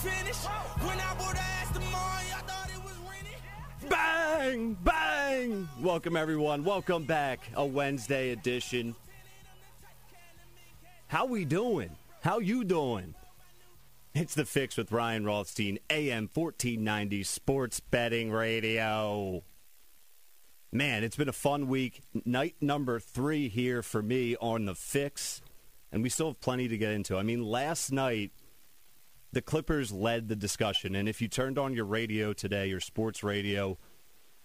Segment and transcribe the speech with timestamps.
[0.00, 0.46] finished.
[0.46, 3.90] When I bought ass tomorrow, thought it was.
[3.90, 4.74] Bang!
[4.82, 5.68] Bang!
[5.80, 6.64] Welcome, everyone.
[6.64, 7.40] Welcome back.
[7.54, 8.94] A Wednesday edition.
[11.08, 11.90] How we doing?
[12.22, 13.14] How you doing?
[14.14, 19.44] It's The Fix with Ryan Rothstein, AM 1490 Sports Betting Radio.
[20.72, 22.00] Man, it's been a fun week.
[22.24, 25.42] Night number three here for me on The Fix,
[25.92, 27.18] and we still have plenty to get into.
[27.18, 28.32] I mean, last night,
[29.32, 33.22] the Clippers led the discussion, and if you turned on your radio today, your sports
[33.22, 33.78] radio,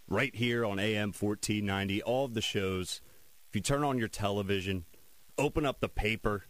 [0.07, 3.01] right here on AM 1490, all of the shows,
[3.49, 4.85] if you turn on your television,
[5.37, 6.43] open up the paper,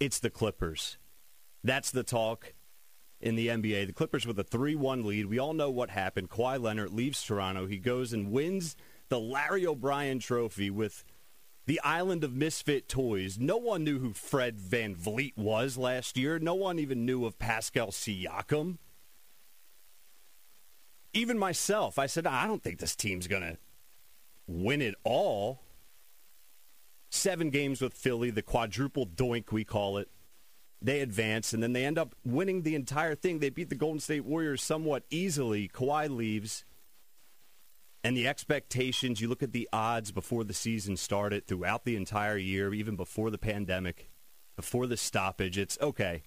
[0.00, 0.98] it's the Clippers.
[1.62, 2.54] That's the talk
[3.20, 3.86] in the NBA.
[3.86, 5.26] The Clippers with a 3-1 lead.
[5.26, 6.30] We all know what happened.
[6.30, 7.66] Kawhi Leonard leaves Toronto.
[7.66, 8.76] He goes and wins
[9.10, 11.04] the Larry O'Brien trophy with
[11.70, 13.38] the island of misfit toys.
[13.38, 16.36] No one knew who Fred VanVleet was last year.
[16.40, 18.78] No one even knew of Pascal Siakam.
[21.12, 23.56] Even myself, I said, I don't think this team's going to
[24.48, 25.62] win it all.
[27.08, 30.08] Seven games with Philly, the quadruple doink, we call it
[30.82, 33.38] they advance, and then they end up winning the entire thing.
[33.38, 35.68] They beat the Golden State Warriors somewhat easily.
[35.68, 36.64] Kawhi leaves,
[38.02, 42.36] and the expectations, you look at the odds before the season started throughout the entire
[42.36, 44.10] year, even before the pandemic,
[44.56, 46.22] before the stoppage, it's okay.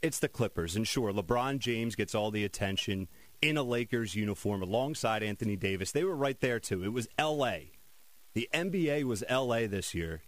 [0.00, 0.76] It's the Clippers.
[0.76, 3.08] And sure, LeBron James gets all the attention
[3.42, 5.90] in a Lakers uniform alongside Anthony Davis.
[5.90, 6.84] They were right there, too.
[6.84, 7.72] It was L.A.
[8.34, 9.66] The NBA was L.A.
[9.66, 10.22] this year,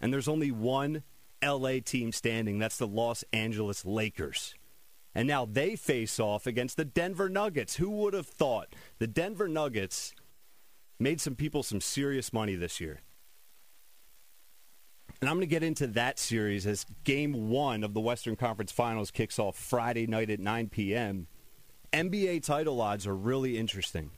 [0.00, 1.02] and there's only one
[1.44, 2.58] LA team standing.
[2.58, 4.54] That's the Los Angeles Lakers.
[5.14, 7.76] And now they face off against the Denver Nuggets.
[7.76, 10.12] Who would have thought the Denver Nuggets
[10.98, 13.00] made some people some serious money this year?
[15.20, 18.70] And I'm going to get into that series as game one of the Western Conference
[18.70, 21.26] Finals kicks off Friday night at 9 p.m.
[21.92, 24.10] NBA title odds are really interesting.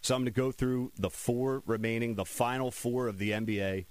[0.00, 3.86] So I'm going to go through the four remaining, the final four of the NBA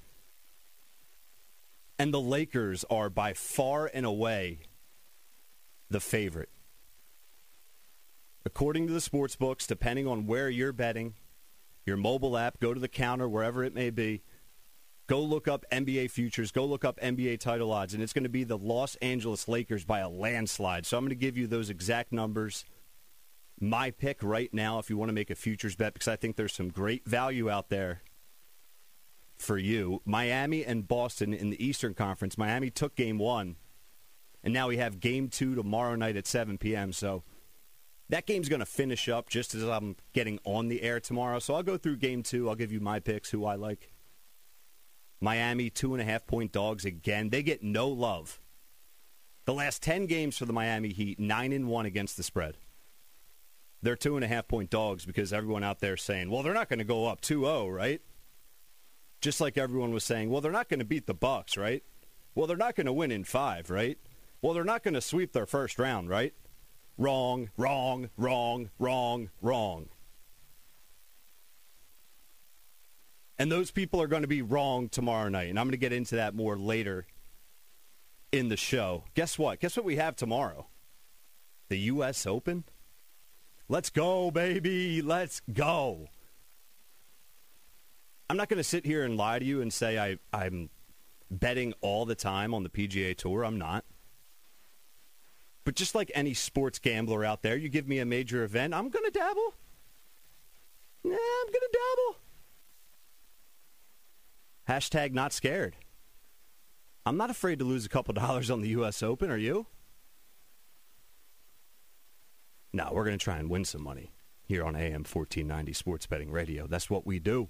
[2.02, 4.62] and the Lakers are by far and away
[5.92, 6.50] the favorite.
[8.44, 11.14] According to the sports books, depending on where you're betting,
[11.86, 14.22] your mobile app, go to the counter, wherever it may be,
[15.08, 18.30] go look up NBA futures, go look up NBA title odds, and it's going to
[18.30, 20.86] be the Los Angeles Lakers by a landslide.
[20.86, 22.64] So I'm going to give you those exact numbers.
[23.60, 26.36] My pick right now, if you want to make a futures bet, because I think
[26.36, 28.02] there's some great value out there
[29.38, 30.02] for you.
[30.06, 32.38] Miami and Boston in the Eastern Conference.
[32.38, 33.58] Miami took game one,
[34.44, 36.94] and now we have game two tomorrow night at 7 p.m.
[36.94, 37.24] So
[38.12, 41.40] that game's going to finish up just as I'm getting on the air tomorrow.
[41.40, 42.48] So I'll go through game two.
[42.48, 43.92] I'll give you my picks, who I like.
[45.20, 47.30] Miami, two and a half point dogs again.
[47.30, 48.40] They get no love.
[49.46, 52.58] The last 10 games for the Miami Heat, 9 and 1 against the spread.
[53.82, 56.70] They're two and a half point dogs because everyone out there saying, well, they're not
[56.70, 58.02] going to go up 2 0, right?
[59.22, 61.84] just like everyone was saying, well, they're not going to beat the Bucks, right?
[62.36, 63.98] Well, they're not going to win in five, right?
[64.42, 66.34] Well, they're not going to sweep their first round, right?
[67.02, 69.90] Wrong, wrong, wrong, wrong, wrong.
[73.40, 75.50] And those people are going to be wrong tomorrow night.
[75.50, 77.08] And I'm going to get into that more later
[78.32, 79.06] in the show.
[79.16, 79.60] Guess what?
[79.60, 80.68] Guess what we have tomorrow?
[81.70, 82.28] The U.S.
[82.28, 82.66] Open?
[83.68, 85.02] Let's go, baby.
[85.02, 86.06] Let's go.
[88.30, 90.70] I'm not going to sit here and lie to you and say I, I'm
[91.32, 93.44] betting all the time on the PGA Tour.
[93.44, 93.86] I'm not.
[95.64, 98.90] But just like any sports gambler out there, you give me a major event, I'm
[98.90, 99.54] going to dabble.
[101.04, 102.20] Yeah, I'm going to dabble.
[104.70, 105.76] Hashtag not scared.
[107.06, 109.02] I'm not afraid to lose a couple dollars on the U.S.
[109.02, 109.30] Open.
[109.30, 109.66] Are you?
[112.74, 114.12] No, we're going to try and win some money
[114.44, 116.68] here on AM 1490 Sports Betting Radio.
[116.68, 117.50] That's what we do.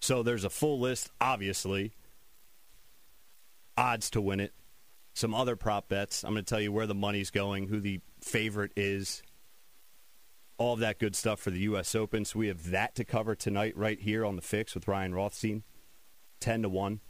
[0.00, 1.92] So there's a full list, obviously.
[3.76, 4.52] Odds to win it.
[5.20, 6.24] Some other prop bets.
[6.24, 9.22] I'm going to tell you where the money's going, who the favorite is.
[10.56, 11.94] All of that good stuff for the U.S.
[11.94, 12.24] Open.
[12.24, 15.62] So we have that to cover tonight right here on The Fix with Ryan Rothstein.
[16.40, 17.00] 10 to 1.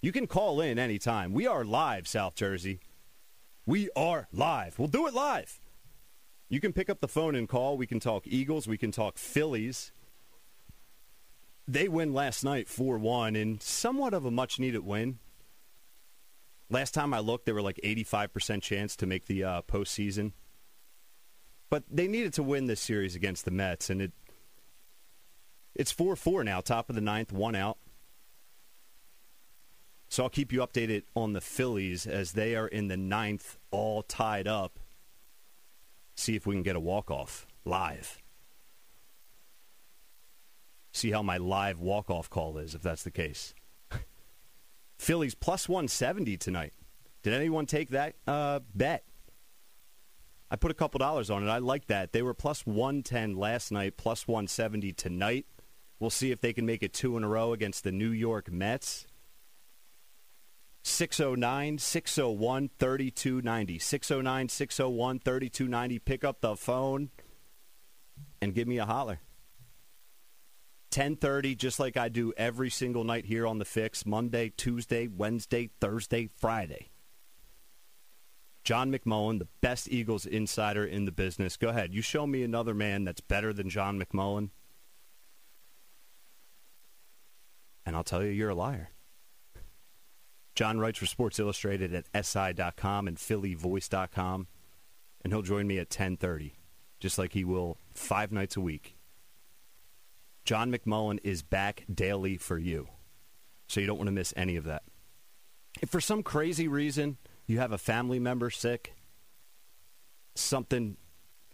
[0.00, 1.32] You can call in anytime.
[1.32, 2.78] We are live, South Jersey.
[3.66, 4.78] We are live.
[4.78, 5.58] We'll do it live.
[6.48, 7.76] You can pick up the phone and call.
[7.76, 8.68] We can talk Eagles.
[8.68, 9.90] We can talk Phillies
[11.68, 15.18] they win last night 4 1 and somewhat of a much needed win.
[16.68, 20.32] Last time I looked, they were like 85% chance to make the uh, postseason.
[21.70, 24.12] But they needed to win this series against the Mets, and it
[25.74, 27.78] it's 4 4 now, top of the ninth, one out.
[30.08, 34.02] So I'll keep you updated on the Phillies as they are in the ninth, all
[34.02, 34.78] tied up.
[36.14, 38.22] See if we can get a walk off live.
[40.92, 43.54] See how my live walk off call is, if that's the case.
[44.98, 46.72] Phillies plus 170 tonight.
[47.22, 49.04] Did anyone take that uh, bet?
[50.50, 51.50] I put a couple dollars on it.
[51.50, 52.12] I like that.
[52.12, 55.46] They were plus 110 last night, plus 170 tonight.
[55.98, 58.50] We'll see if they can make it two in a row against the New York
[58.52, 59.06] Mets.
[60.84, 63.78] 609 601 3290.
[63.80, 65.98] 609 601 3290.
[65.98, 67.10] Pick up the phone
[68.40, 69.18] and give me a holler.
[70.90, 75.70] 10:30 just like I do every single night here on the Fix, Monday, Tuesday, Wednesday,
[75.80, 76.90] Thursday, Friday.
[78.64, 81.56] John McMullen, the best Eagles insider in the business.
[81.56, 81.94] Go ahead.
[81.94, 84.50] You show me another man that's better than John McMullen.
[87.84, 88.90] And I'll tell you you're a liar.
[90.56, 94.48] John writes for Sports Illustrated at si.com and phillyvoice.com
[95.22, 96.52] and he'll join me at 10:30
[97.00, 98.95] just like he will 5 nights a week.
[100.46, 102.88] John McMullen is back daily for you.
[103.66, 104.84] So you don't want to miss any of that.
[105.82, 108.94] If for some crazy reason you have a family member sick,
[110.36, 110.96] something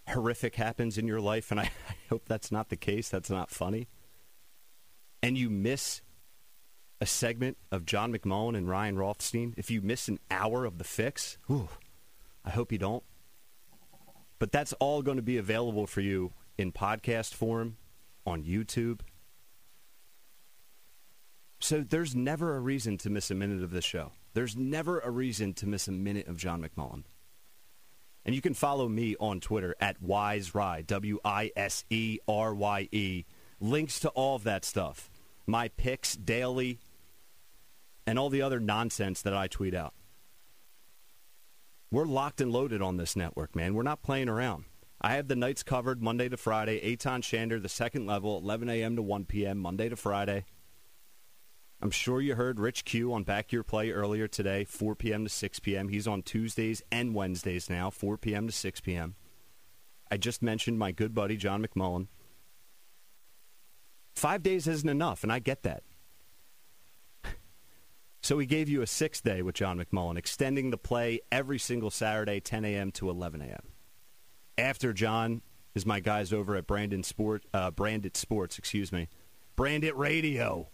[0.06, 3.50] horrific happens in your life, and I, I hope that's not the case, that's not
[3.50, 3.89] funny,
[5.23, 6.03] and you miss
[7.00, 10.85] a segment of John McMullen and Ryan Rothstein, if you miss an hour of the
[10.85, 11.69] fix, whew,
[12.45, 13.03] I hope you don't.
[14.38, 17.79] But that's all going to be available for you in podcast form
[18.27, 19.01] on YouTube.
[21.61, 24.13] So there's never a reason to miss a minute of this show.
[24.35, 27.05] There's never a reason to miss a minute of John McMullen.
[28.25, 32.55] And you can follow me on Twitter at Wise WiseRye, W I S E R
[32.55, 33.25] Y E.
[33.61, 35.11] Links to all of that stuff.
[35.47, 36.79] My picks daily
[38.07, 39.95] and all the other nonsense that I tweet out.
[41.91, 43.75] We're locked and loaded on this network, man.
[43.75, 44.65] We're not playing around.
[45.04, 46.78] I have the nights covered Monday to Friday.
[46.93, 48.94] Aton Shander, the second level, 11 a.m.
[48.94, 50.44] to 1 p.m., Monday to Friday.
[51.81, 55.25] I'm sure you heard Rich Q on Back Your Play earlier today, 4 p.m.
[55.25, 55.88] to 6 p.m.
[55.88, 58.46] He's on Tuesdays and Wednesdays now, 4 p.m.
[58.46, 59.16] to 6 p.m.
[60.08, 62.06] I just mentioned my good buddy, John McMullen.
[64.14, 65.82] Five days isn't enough, and I get that.
[68.25, 71.90] So he gave you a sixth day with John McMullen, extending the play every single
[71.90, 72.93] Saturday, 10 a.m.
[72.93, 73.72] to 11 a.m.
[74.58, 75.43] After John
[75.75, 79.08] is my guys over at Brandon Sport, uh, Branded Sports, excuse me,
[79.56, 80.69] Branded Radio,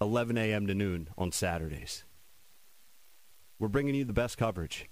[0.00, 0.66] 11 a.m.
[0.66, 2.04] to noon on Saturdays.
[3.58, 4.88] We're bringing you the best coverage.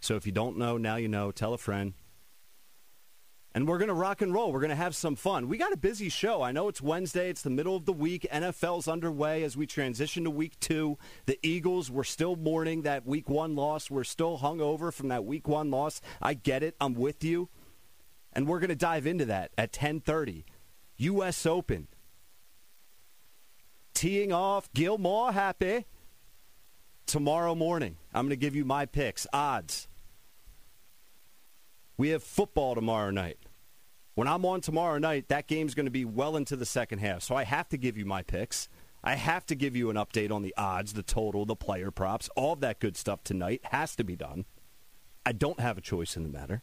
[0.00, 1.30] So if you don't know, now you know.
[1.32, 1.94] Tell a friend.
[3.54, 4.52] And we're going to rock and roll.
[4.52, 5.48] We're going to have some fun.
[5.48, 6.42] We got a busy show.
[6.42, 7.30] I know it's Wednesday.
[7.30, 8.26] It's the middle of the week.
[8.32, 10.98] NFL's underway as we transition to week two.
[11.26, 13.92] The Eagles, we're still mourning that week one loss.
[13.92, 16.00] We're still hung over from that week one loss.
[16.20, 16.74] I get it.
[16.80, 17.48] I'm with you.
[18.32, 20.44] And we're going to dive into that at 1030.
[20.96, 21.46] U.S.
[21.46, 21.86] Open.
[23.94, 24.68] Teeing off.
[24.74, 25.86] Gilmore happy.
[27.06, 29.88] Tomorrow morning, I'm going to give you my picks, odds.
[31.96, 33.38] We have football tomorrow night.
[34.14, 37.22] When I'm on tomorrow night, that game's going to be well into the second half.
[37.22, 38.68] So I have to give you my picks.
[39.02, 42.30] I have to give you an update on the odds, the total, the player props,
[42.36, 44.46] all that good stuff tonight has to be done.
[45.26, 46.62] I don't have a choice in the matter.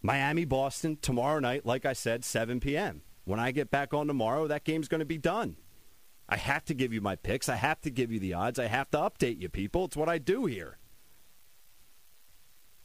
[0.00, 3.02] Miami, Boston, tomorrow night, like I said, 7 p.m.
[3.24, 5.56] When I get back on tomorrow, that game's going to be done.
[6.28, 7.48] I have to give you my picks.
[7.48, 8.58] I have to give you the odds.
[8.58, 9.84] I have to update you, people.
[9.84, 10.78] It's what I do here.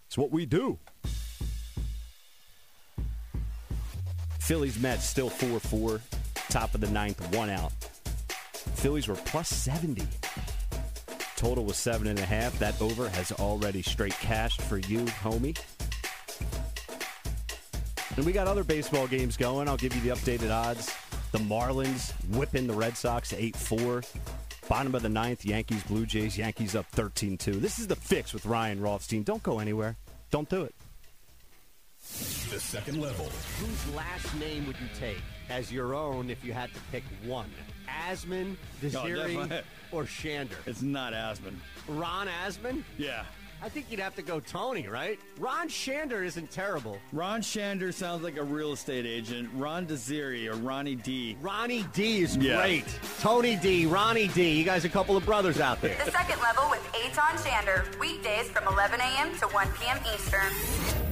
[0.08, 0.80] It's what we do.
[4.48, 6.00] Phillies Mets still 4 4.
[6.48, 7.74] Top of the ninth, one out.
[8.75, 10.08] Phillies were plus 70.
[11.36, 12.58] Total was seven and a half.
[12.58, 15.60] That over has already straight cashed for you, homie.
[18.16, 19.68] And we got other baseball games going.
[19.68, 20.96] I'll give you the updated odds.
[21.34, 24.01] The Marlins whipping the Red Sox 8 4.
[24.70, 26.38] Bottom of the ninth, Yankees, Blue Jays.
[26.38, 27.51] Yankees up 13 2.
[27.60, 29.24] This is the fix with Ryan Rothstein.
[29.24, 29.98] Don't go anywhere.
[30.32, 30.74] Don't do it.
[32.58, 33.30] The second level.
[33.60, 37.52] Whose last name would you take as your own if you had to pick one?
[37.88, 39.62] Asman, Desiri, definitely.
[39.92, 40.56] or Shander?
[40.66, 41.54] It's not Asman.
[41.88, 42.82] Ron Asman?
[42.98, 43.26] Yeah.
[43.62, 45.20] I think you'd have to go Tony, right?
[45.40, 46.98] Ron Shander isn't terrible.
[47.14, 49.50] Ron Shander sounds like a real estate agent.
[49.54, 51.38] Ron Desiri or Ronnie D.
[51.40, 52.56] Ronnie D is Yeah.
[52.58, 52.86] great.
[53.20, 54.50] Tony D, Ronnie D.
[54.58, 55.96] You guys a couple of brothers out there.
[56.04, 59.38] The second level with Aton Shander, weekdays from 11 a.m.
[59.42, 60.00] to 1 p.m.
[60.16, 61.07] Eastern.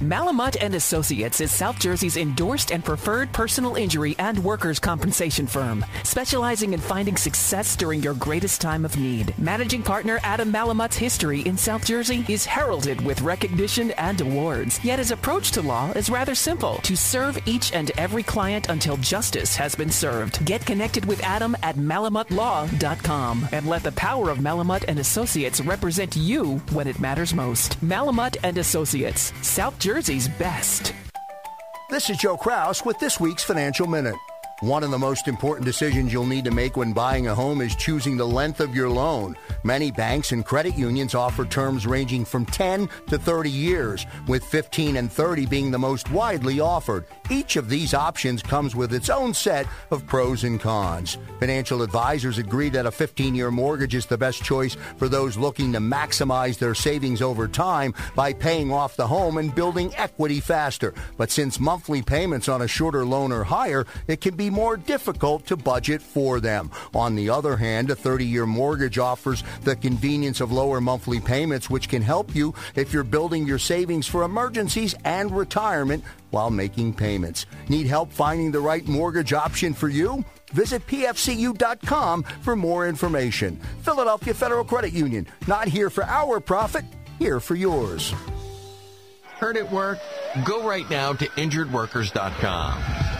[0.00, 5.84] Malamut and Associates is South Jersey's endorsed and preferred personal injury and workers' compensation firm,
[6.04, 9.36] specializing in finding success during your greatest time of need.
[9.38, 14.82] Managing partner Adam Malamut's history in South Jersey is heralded with recognition and awards.
[14.82, 18.96] Yet his approach to law is rather simple: to serve each and every client until
[18.96, 20.42] justice has been served.
[20.46, 26.16] Get connected with Adam at malamutlaw.com and let the power of Malamut and Associates represent
[26.16, 27.78] you when it matters most.
[27.84, 30.94] Malamut and Associates, South Jersey's best.
[31.90, 34.14] This is Joe Kraus with this week's Financial Minute.
[34.60, 37.74] One of the most important decisions you'll need to make when buying a home is
[37.74, 39.34] choosing the length of your loan.
[39.62, 44.98] Many banks and credit unions offer terms ranging from 10 to 30 years, with 15
[44.98, 47.06] and 30 being the most widely offered.
[47.30, 51.16] Each of these options comes with its own set of pros and cons.
[51.38, 55.72] Financial advisors agree that a 15 year mortgage is the best choice for those looking
[55.72, 60.92] to maximize their savings over time by paying off the home and building equity faster.
[61.16, 65.46] But since monthly payments on a shorter loan are higher, it can be more difficult
[65.46, 66.70] to budget for them.
[66.94, 71.70] On the other hand, a 30 year mortgage offers the convenience of lower monthly payments,
[71.70, 76.94] which can help you if you're building your savings for emergencies and retirement while making
[76.94, 77.46] payments.
[77.68, 80.24] Need help finding the right mortgage option for you?
[80.52, 83.56] Visit pfcu.com for more information.
[83.82, 86.84] Philadelphia Federal Credit Union, not here for our profit,
[87.18, 88.12] here for yours.
[89.38, 89.98] Hurt at work?
[90.44, 93.19] Go right now to injuredworkers.com.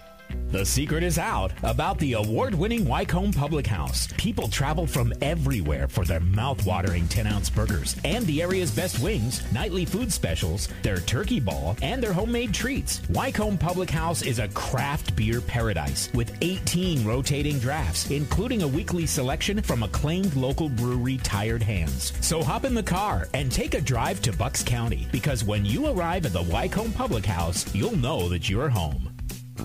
[0.51, 4.09] The secret is out about the award winning Wycombe Public House.
[4.17, 9.49] People travel from everywhere for their mouth-watering 10 ounce burgers and the area's best wings,
[9.53, 13.01] nightly food specials, their turkey ball, and their homemade treats.
[13.09, 19.05] Wycombe Public House is a craft beer paradise with 18 rotating drafts, including a weekly
[19.05, 22.11] selection from acclaimed local brewery Tired Hands.
[22.21, 25.87] So hop in the car and take a drive to Bucks County because when you
[25.87, 29.10] arrive at the Wycombe Public House, you'll know that you're home.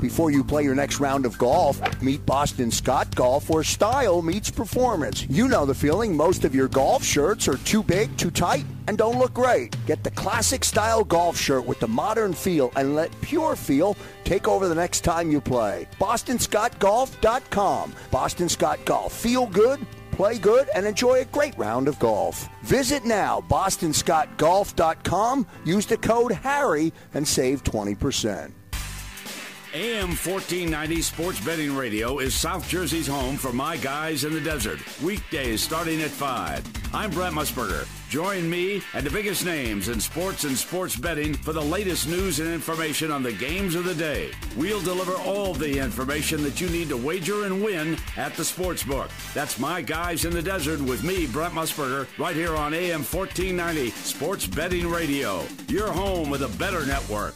[0.00, 4.50] Before you play your next round of golf, meet Boston Scott Golf where style meets
[4.50, 5.26] performance.
[5.28, 6.14] You know the feeling.
[6.16, 9.74] Most of your golf shirts are too big, too tight, and don't look great.
[9.86, 14.46] Get the classic style golf shirt with the modern feel and let pure feel take
[14.46, 15.88] over the next time you play.
[15.98, 17.94] BostonScottGolf.com.
[18.10, 19.14] Boston Scott Golf.
[19.14, 22.48] Feel good, play good, and enjoy a great round of golf.
[22.62, 25.46] Visit now, bostonscottgolf.com.
[25.64, 28.52] Use the code HARRY and save 20%.
[29.76, 34.78] AM 1490 Sports Betting Radio is South Jersey's home for my guys in the desert.
[35.02, 36.94] Weekdays starting at 5.
[36.94, 37.86] I'm Brent Musburger.
[38.08, 42.40] Join me and the biggest names in sports and sports betting for the latest news
[42.40, 44.30] and information on the games of the day.
[44.56, 48.82] We'll deliver all the information that you need to wager and win at the sports
[48.82, 49.10] book.
[49.34, 53.90] That's my guys in the desert with me, Brent Musburger, right here on AM 1490
[53.90, 55.44] Sports Betting Radio.
[55.68, 57.34] Your home with a better network.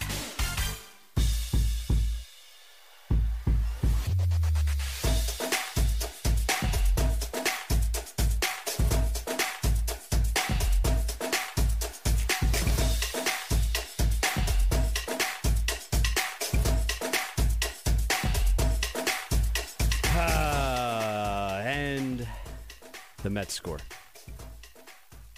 [23.50, 23.78] Score.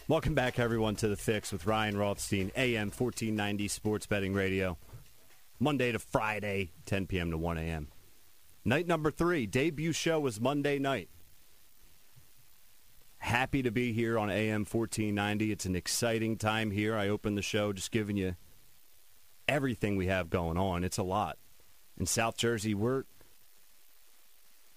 [0.09, 4.76] Welcome back, everyone, to the Fix with Ryan Rothstein, AM 1490 Sports Betting Radio.
[5.59, 7.31] Monday to Friday, 10 p.m.
[7.31, 7.88] to 1 a.m.
[8.64, 11.09] Night number three, debut show was Monday night.
[13.19, 15.52] Happy to be here on AM 1490.
[15.52, 16.97] It's an exciting time here.
[16.97, 18.35] I opened the show just giving you
[19.47, 20.83] everything we have going on.
[20.83, 21.38] It's a lot.
[21.97, 23.04] In South Jersey, we're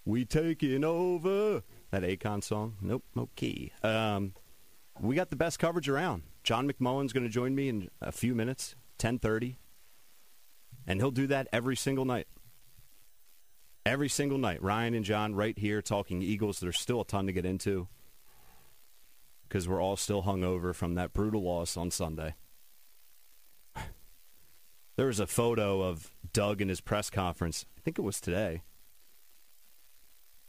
[0.05, 1.63] we taking over.
[1.95, 2.75] That Akon song?
[2.81, 3.71] Nope, no key.
[3.81, 4.33] Um,
[4.99, 6.23] we got the best coverage around.
[6.43, 9.55] John McMullen's going to join me in a few minutes, 10:30,
[10.85, 12.27] and he'll do that every single night.
[13.85, 16.59] Every single night, Ryan and John right here talking Eagles.
[16.59, 17.87] There's still a ton to get into
[19.47, 22.35] because we're all still hungover from that brutal loss on Sunday.
[24.97, 27.65] There was a photo of Doug in his press conference.
[27.77, 28.63] I think it was today.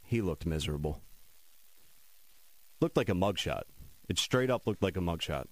[0.02, 1.02] He looked miserable.
[2.80, 3.62] Looked like a mugshot.
[4.08, 5.46] It straight up looked like a mugshot.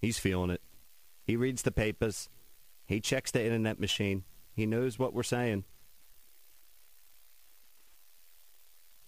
[0.00, 0.60] He's feeling it.
[1.24, 2.28] He reads the papers.
[2.84, 4.24] He checks the internet machine.
[4.52, 5.64] He knows what we're saying.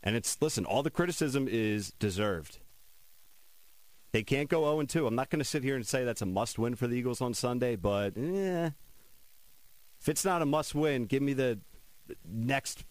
[0.02, 2.60] And it's, listen, all the criticism is deserved.
[4.12, 5.06] They can't go 0 2.
[5.06, 7.20] I'm not going to sit here and say that's a must win for the Eagles
[7.20, 8.70] on Sunday, but eh,
[10.00, 11.58] if it's not a must win, give me the
[12.24, 12.84] next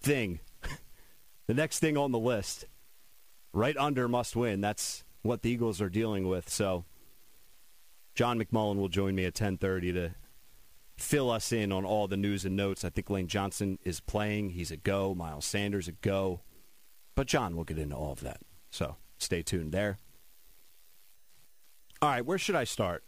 [0.00, 0.40] thing.
[1.46, 2.64] The next thing on the list.
[3.52, 4.60] Right under must win.
[4.60, 6.48] That's what the Eagles are dealing with.
[6.48, 6.84] So
[8.14, 10.14] John McMullen will join me at 10:30 to
[10.96, 12.84] fill us in on all the news and notes.
[12.84, 14.50] I think Lane Johnson is playing.
[14.50, 15.14] He's a go.
[15.14, 16.40] Miles Sanders a go.
[17.14, 18.40] But John will get into all of that.
[18.70, 19.98] So stay tuned there.
[22.02, 23.04] All right, where should I start?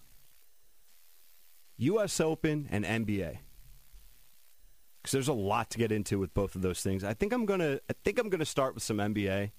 [1.77, 2.21] U.S.
[2.21, 3.39] Open and NBA.
[5.07, 7.05] Because there's a lot to get into with both of those things.
[7.05, 7.79] I think I'm gonna.
[7.89, 9.53] I think I'm gonna start with some NBA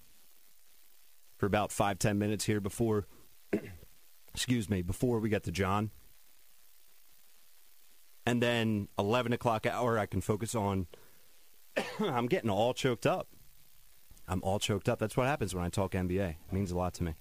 [1.38, 3.08] for about five ten minutes here before.
[4.34, 5.92] excuse me, before we get to John.
[8.26, 10.88] And then 11 o'clock hour, I can focus on.
[12.02, 13.30] I'm getting all choked up.
[14.28, 15.00] I'm all choked up.
[15.00, 16.32] That's what happens when I talk NBA.
[16.32, 17.14] It means a lot to me.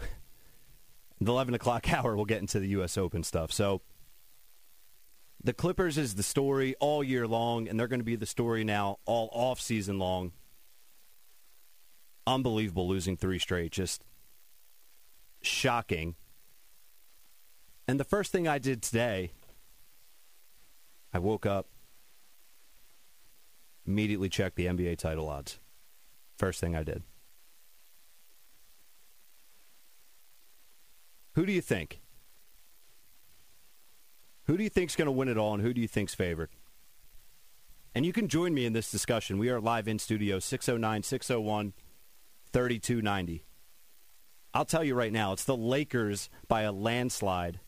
[1.20, 2.98] the 11 o'clock hour, we'll get into the U.S.
[2.98, 3.52] Open stuff.
[3.52, 3.82] So
[5.46, 8.64] the Clippers is the story all year long, and they're going to be the story
[8.64, 10.32] now all off season long.
[12.26, 13.70] Unbelievable losing three straight.
[13.70, 14.04] Just
[15.40, 16.16] shocking.
[17.86, 19.30] And the first thing I did today,
[21.14, 21.68] I woke up,
[23.86, 25.60] immediately checked the NBA title odds.
[26.36, 27.04] First thing I did.
[31.36, 32.00] Who do you think?
[34.46, 36.50] Who do you think's going to win it all, and who do you think's favored?
[37.94, 39.38] And you can join me in this discussion.
[39.38, 41.72] We are live in studio, 609 601
[42.52, 43.44] 3290.
[44.54, 47.60] I'll tell you right now, it's the Lakers by a landslide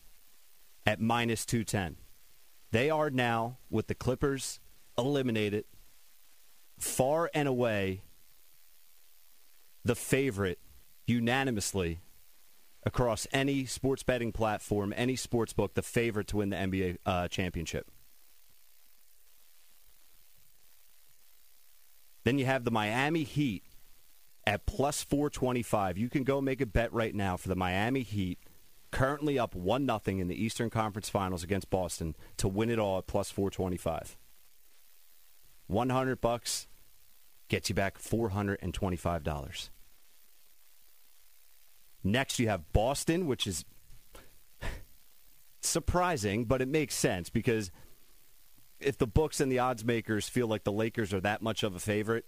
[0.87, 1.97] at minus 210.
[2.71, 4.61] They are now, with the Clippers
[4.97, 5.65] eliminated,
[6.79, 8.03] far and away
[9.85, 10.59] the favorite
[11.07, 12.01] unanimously
[12.85, 17.29] across any sports betting platform, any sports book, the favorite to win the NBA uh,
[17.29, 17.91] championship.
[22.25, 23.65] Then you have the Miami Heat
[24.47, 25.99] at plus 425.
[25.99, 28.39] You can go make a bet right now for the Miami Heat,
[28.91, 32.99] currently up 1 nothing in the Eastern Conference Finals against Boston to win it all
[32.99, 34.17] at plus 425.
[35.67, 36.67] 100 bucks
[37.49, 39.71] gets you back $425.
[42.05, 43.65] Next you have Boston, which is
[45.61, 47.71] surprising, but it makes sense because
[48.81, 51.75] if the books and the odds makers feel like the Lakers are that much of
[51.75, 52.25] a favorite,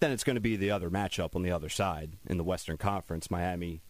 [0.00, 2.76] then it's going to be the other matchup on the other side in the Western
[2.76, 3.82] Conference, Miami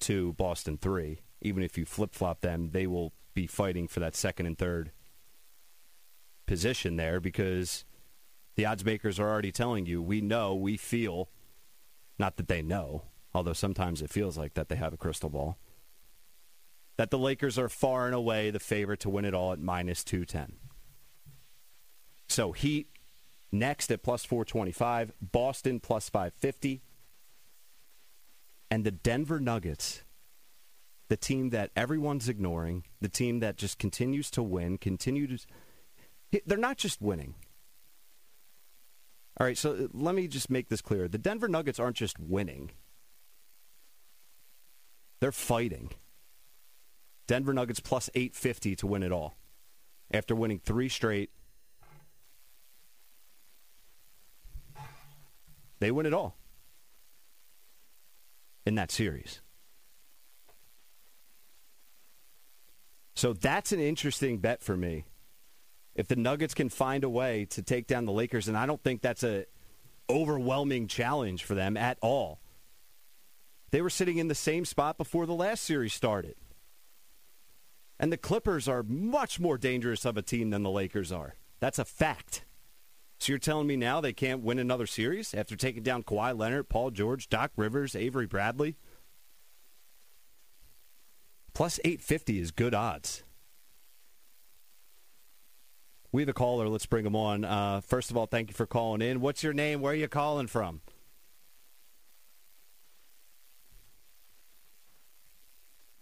[0.00, 1.20] to Boston 3.
[1.40, 4.92] Even if you flip flop them, they will be fighting for that second and third
[6.46, 7.84] position there because
[8.56, 11.30] the odds makers are already telling you we know, we feel,
[12.18, 15.58] not that they know, although sometimes it feels like that they have a crystal ball,
[16.96, 20.04] that the Lakers are far and away the favorite to win it all at minus
[20.04, 20.54] 210.
[22.28, 22.88] So Heat
[23.54, 26.82] Next at plus 425, Boston plus 550.
[28.70, 30.04] And the Denver Nuggets,
[31.08, 35.46] the team that everyone's ignoring, the team that just continues to win, continues.
[36.46, 37.34] They're not just winning.
[39.38, 41.08] All right, so uh, let me just make this clear.
[41.08, 42.70] The Denver Nuggets aren't just winning,
[45.20, 45.90] they're fighting.
[47.28, 49.36] Denver Nuggets plus 850 to win it all
[50.12, 51.30] after winning three straight
[55.82, 56.36] They win it all
[58.64, 59.40] in that series.
[63.16, 65.06] So that's an interesting bet for me.
[65.94, 68.82] If the Nuggets can find a way to take down the Lakers, and I don't
[68.82, 69.46] think that's a
[70.08, 72.40] overwhelming challenge for them at all.
[73.70, 76.36] They were sitting in the same spot before the last series started.
[77.98, 81.36] And the Clippers are much more dangerous of a team than the Lakers are.
[81.60, 82.44] That's a fact.
[83.20, 86.68] So you're telling me now they can't win another series after taking down Kawhi Leonard,
[86.68, 88.76] Paul George, Doc Rivers, Avery Bradley?
[91.54, 93.22] Plus 850 is good odds.
[96.12, 96.68] We have a caller.
[96.68, 97.44] Let's bring him on.
[97.44, 99.22] Uh, first of all, thank you for calling in.
[99.22, 99.80] What's your name?
[99.80, 100.82] Where are you calling from?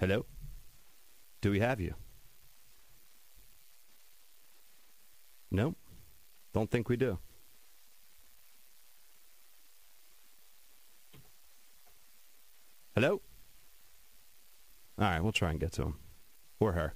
[0.00, 0.26] Hello?
[1.40, 1.94] Do we have you?
[5.50, 5.76] No?
[6.52, 7.18] Don't think we do.
[12.94, 13.20] Hello?
[14.98, 15.94] All right, we'll try and get to him.
[16.58, 16.94] Or her.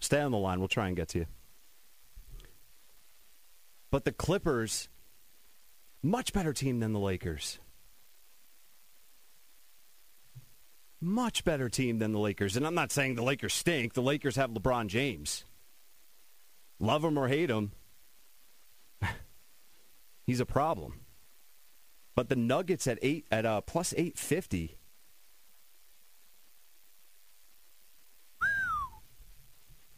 [0.00, 0.58] Stay on the line.
[0.58, 1.26] We'll try and get to you.
[3.90, 4.88] But the Clippers,
[6.02, 7.58] much better team than the Lakers.
[11.00, 12.56] Much better team than the Lakers.
[12.56, 13.94] And I'm not saying the Lakers stink.
[13.94, 15.44] The Lakers have LeBron James.
[16.78, 17.72] Love him or hate him,
[20.26, 21.00] he's a problem.
[22.14, 24.78] But the Nuggets at eight at uh, plus eight fifty.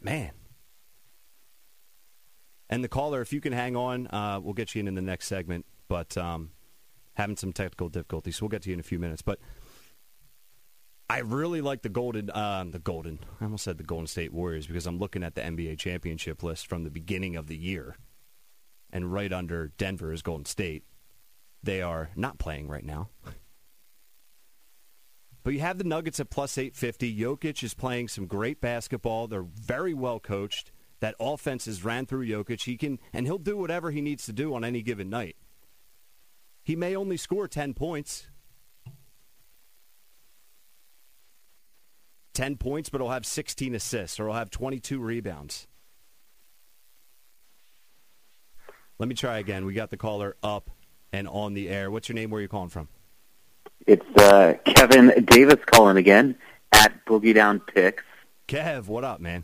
[0.00, 0.32] Man.
[2.72, 5.02] And the caller, if you can hang on, uh, we'll get you in in the
[5.02, 5.66] next segment.
[5.88, 6.52] But um,
[7.12, 9.20] having some technical difficulties, so we'll get to you in a few minutes.
[9.20, 9.40] But
[11.10, 13.18] I really like the Golden, uh, the Golden.
[13.42, 16.66] I almost said the Golden State Warriors because I'm looking at the NBA championship list
[16.66, 17.98] from the beginning of the year,
[18.90, 20.84] and right under Denver is Golden State.
[21.62, 23.10] They are not playing right now.
[25.44, 27.18] But you have the Nuggets at plus 850.
[27.18, 29.26] Jokic is playing some great basketball.
[29.26, 30.70] They're very well coached.
[31.02, 32.62] That offense is ran through Jokic.
[32.62, 35.34] He can and he'll do whatever he needs to do on any given night.
[36.62, 38.28] He may only score 10 points.
[42.34, 45.66] 10 points, but he'll have 16 assists or he'll have 22 rebounds.
[49.00, 49.66] Let me try again.
[49.66, 50.70] We got the caller up
[51.12, 51.90] and on the air.
[51.90, 52.30] What's your name?
[52.30, 52.86] Where are you calling from?
[53.88, 56.36] It's uh, Kevin Davis calling again
[56.70, 58.04] at Boogie Down Picks.
[58.46, 59.42] Kev, what up, man?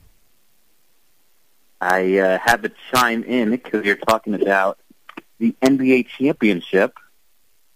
[1.81, 4.79] I uh, had to chime in because you're talking about
[5.39, 6.95] the NBA championship,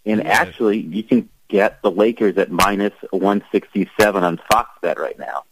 [0.04, 0.28] and Yeah.
[0.28, 5.44] actually, you can get the Lakers at minus 167 on Fox Bet right now.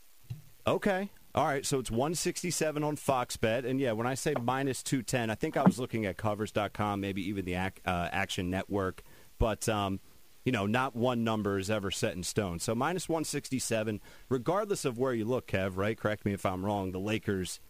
[0.66, 1.10] Okay.
[1.32, 3.64] All right, so it's 167 on Fox Bet.
[3.64, 7.22] And yeah, when I say minus 210, I think I was looking at covers.com, maybe
[7.28, 9.02] even the Ac- uh, Action Network.
[9.38, 10.00] But, um,
[10.44, 12.58] you know, not one number is ever set in stone.
[12.58, 15.96] So minus 167, regardless of where you look, Kev, right?
[15.96, 16.90] Correct me if I'm wrong.
[16.90, 17.60] The Lakers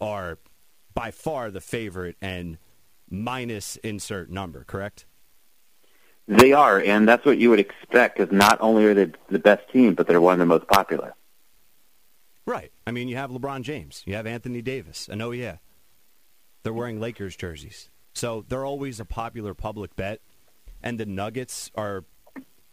[0.00, 0.38] are
[0.94, 2.58] by far the favorite and
[3.08, 5.06] minus insert number, correct?
[6.28, 9.68] They are, and that's what you would expect because not only are they the best
[9.72, 11.14] team, but they're one of the most popular.
[12.46, 12.72] Right.
[12.86, 15.56] I mean, you have LeBron James, you have Anthony Davis, and oh yeah,
[16.62, 20.20] they're wearing Lakers jerseys, so they're always a popular public bet.
[20.82, 22.04] And the Nuggets are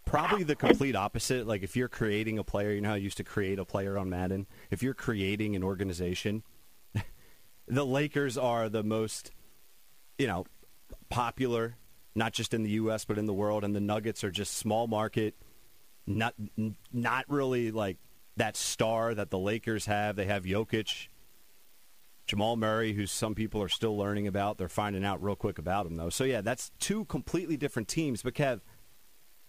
[0.06, 1.46] probably the complete opposite.
[1.46, 3.98] Like if you're creating a player, you know how you used to create a player
[3.98, 4.48] on Madden.
[4.72, 6.44] If you're creating an organization,
[7.68, 9.32] the Lakers are the most,
[10.18, 10.46] you know,
[11.10, 11.78] popular,
[12.16, 13.06] not just in the U.S.
[13.06, 15.36] but in the world, and the Nuggets are just small market,
[16.06, 16.34] not
[16.92, 17.98] not really like
[18.38, 20.16] that star that the Lakers have.
[20.16, 21.08] They have Jokic,
[22.26, 24.58] Jamal Murray, who some people are still learning about.
[24.58, 26.10] They're finding out real quick about him, though.
[26.10, 28.24] So yeah, that's two completely different teams.
[28.24, 28.62] But Kev,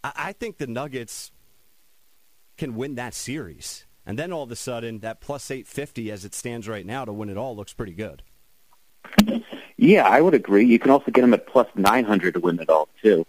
[0.03, 1.33] I, I think the Nuggets
[2.57, 6.25] can win that series, and then all of a sudden, that plus eight fifty as
[6.25, 8.23] it stands right now to win it all looks pretty good.
[9.77, 10.65] Yeah, I would agree.
[10.65, 13.25] You can also get them at plus 900 to win it all, too.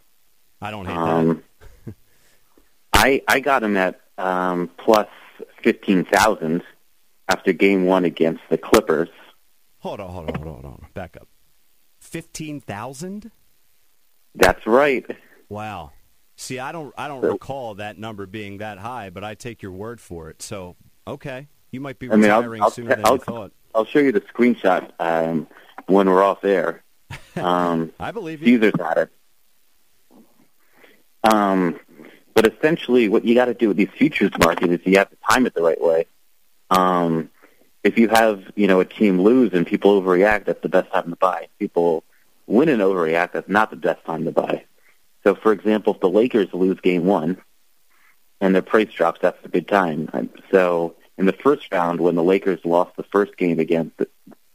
[0.60, 1.00] I don't hate that.
[1.00, 1.44] Um,
[2.94, 5.08] I I got him at um, plus
[5.62, 6.64] fifteen thousand
[7.28, 9.10] after game one against the Clippers.
[9.80, 10.88] Hold on, hold on, hold on, hold on.
[10.94, 11.28] Back up.
[12.00, 13.32] Fifteen thousand?
[14.34, 15.06] That's right.
[15.50, 15.92] Wow.
[16.40, 19.62] See, I don't, I don't So- recall that number being that high, but I take
[19.62, 20.42] your word for it.
[20.42, 23.52] So, okay, you might be I mean, I'll, retiring I'll, sooner than I'll, you thought.
[23.76, 25.48] I'll show you the screenshot um,
[25.88, 26.82] when we're off air.
[27.36, 28.58] Um, I believe you.
[28.58, 29.10] Caesar's at it.
[31.24, 31.80] Um,
[32.34, 35.18] but essentially, what you got to do with these futures markets is you have to
[35.30, 36.06] time it the right way.
[36.70, 37.30] Um,
[37.84, 41.10] if you have, you know, a team lose and people overreact, that's the best time
[41.12, 41.44] to buy.
[41.44, 42.04] If people
[42.46, 44.66] win and overreact, that's not the best time to buy.
[45.30, 47.38] So, for example, if the Lakers lose game one
[48.42, 50.10] and their price drops, that's a good time.
[50.50, 54.08] So, in the first round, when the Lakers lost the first game against the,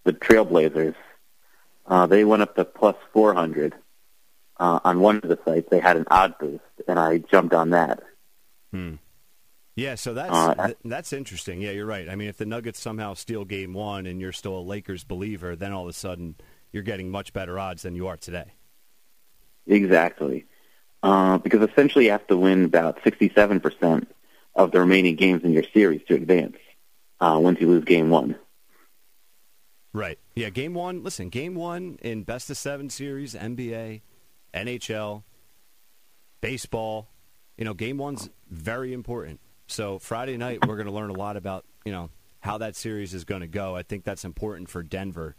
[0.02, 0.96] the Trailblazers,
[1.86, 3.72] uh, they went up to plus 400
[4.58, 5.68] uh, on one of the sites.
[5.70, 8.02] They had an odd boost, and I jumped on that.
[8.72, 8.94] Hmm.
[9.76, 11.60] Yeah, so that's Uh, th- that's interesting.
[11.60, 12.08] Yeah, you're right.
[12.08, 15.54] I mean, if the Nuggets somehow steal Game One and you're still a Lakers believer,
[15.54, 16.34] then all of a sudden
[16.72, 18.54] you're getting much better odds than you are today.
[19.68, 20.46] Exactly.
[21.04, 24.06] Uh, because essentially you have to win about 67%
[24.54, 26.56] of the remaining games in your series to advance
[27.20, 28.36] uh, once you lose game one.
[29.92, 30.18] Right.
[30.34, 34.00] Yeah, game one, listen, game one in best of seven series, NBA,
[34.54, 35.24] NHL,
[36.40, 37.10] baseball,
[37.58, 39.40] you know, game one's very important.
[39.66, 42.08] So Friday night we're going to learn a lot about, you know,
[42.40, 43.76] how that series is going to go.
[43.76, 45.36] I think that's important for Denver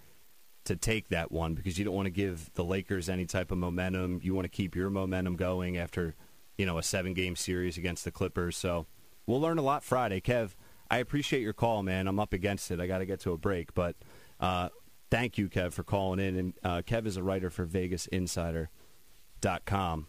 [0.66, 3.58] to take that one because you don't want to give the Lakers any type of
[3.58, 4.20] momentum.
[4.24, 6.16] You want to keep your momentum going after,
[6.58, 8.58] you know, a seven game series against the Clippers.
[8.58, 8.88] So
[9.28, 10.22] We'll learn a lot Friday.
[10.22, 10.52] Kev,
[10.90, 12.08] I appreciate your call, man.
[12.08, 12.80] I'm up against it.
[12.80, 13.96] I got to get to a break, but
[14.40, 14.70] uh,
[15.10, 16.38] thank you, Kev, for calling in.
[16.38, 20.08] And uh, Kev is a writer for VegasInsider.com.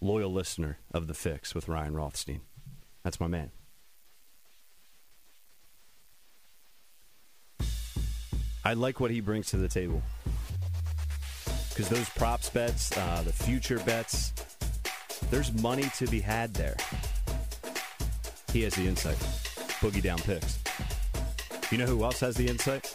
[0.00, 2.40] Loyal listener of The Fix with Ryan Rothstein.
[3.02, 3.50] That's my man.
[8.68, 10.02] I like what he brings to the table.
[11.70, 14.34] Because those props bets, uh, the future bets,
[15.30, 16.76] there's money to be had there.
[18.52, 19.16] He has the insight.
[19.80, 20.58] Boogie down picks.
[21.72, 22.94] You know who else has the insight?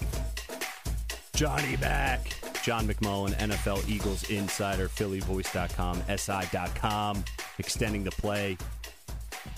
[1.34, 2.22] Johnny Mack.
[2.62, 7.24] John McMullen, NFL Eagles insider, PhillyVoice.com, SI.com,
[7.58, 8.60] extending the play.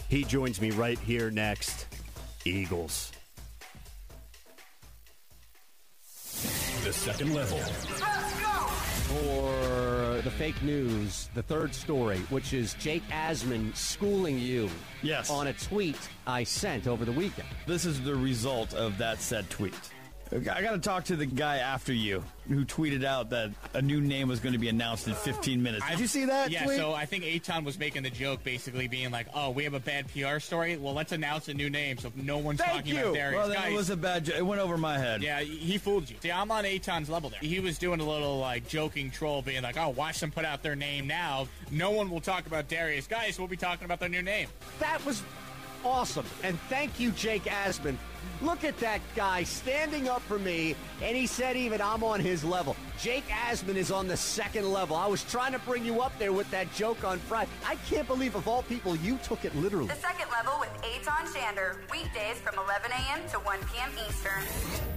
[0.08, 1.88] He joins me right here next.
[2.46, 3.12] Eagles.
[6.86, 7.58] The second level.
[9.08, 14.70] For the fake news, the third story, which is Jake Asman schooling you
[15.02, 15.32] Yes.
[15.32, 17.48] on a tweet I sent over the weekend.
[17.66, 19.74] This is the result of that said tweet.
[20.32, 24.02] I got to talk to the guy after you who tweeted out that a new
[24.02, 25.86] name was going to be announced in 15 minutes.
[25.90, 26.52] Did you see that?
[26.52, 26.78] Yeah, tweet?
[26.78, 29.80] so I think Aton was making the joke, basically being like, "Oh, we have a
[29.80, 30.78] bad PR story.
[30.78, 33.02] Well, let's announce a new name so no one's Thank talking you.
[33.02, 34.26] about Darius." Well, Guys, it was a bad.
[34.26, 35.22] jo- It went over my head.
[35.24, 36.18] yeah, he fooled you.
[36.22, 37.40] See, I'm on Aton's level there.
[37.42, 40.62] He was doing a little like joking troll, being like, "Oh, watch them put out
[40.64, 41.48] their name now.
[41.72, 43.08] No one will talk about Darius.
[43.08, 44.48] Guys, we'll be talking about their new name."
[44.80, 45.22] That was
[45.86, 46.26] awesome.
[46.44, 47.96] And thank you, Jake Asman.
[48.42, 52.44] Look at that guy standing up for me, and he said even I'm on his
[52.44, 52.76] level.
[53.00, 54.96] Jake Asman is on the second level.
[54.96, 57.50] I was trying to bring you up there with that joke on Friday.
[57.66, 59.88] I can't believe, of all people, you took it literally.
[59.88, 63.30] The second level with Aton Shander, weekdays from 11 a.m.
[63.30, 63.92] to 1 p.m.
[64.10, 64.95] Eastern.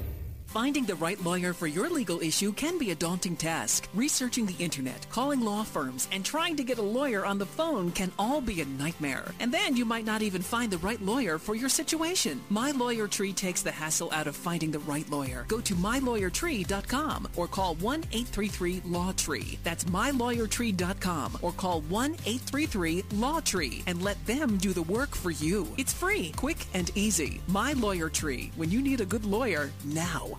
[0.49, 3.87] Finding the right lawyer for your legal issue can be a daunting task.
[3.93, 7.91] Researching the internet, calling law firms, and trying to get a lawyer on the phone
[7.91, 9.35] can all be a nightmare.
[9.41, 12.41] And then you might not even find the right lawyer for your situation.
[12.49, 15.45] My Lawyer Tree takes the hassle out of finding the right lawyer.
[15.49, 19.59] Go to mylawyertree.com or call 1-833-LAW-TREE.
[19.65, 25.69] That's mylawyertree.com or call 1-833-LAW-TREE and let them do the work for you.
[25.77, 27.43] It's free, quick, and easy.
[27.49, 28.51] My Lawyer Tree.
[28.57, 30.38] When you need a good lawyer, now.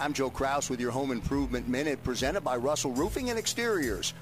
[0.00, 4.14] I'm Joe Kraus with your Home Improvement Minute presented by Russell Roofing and Exteriors.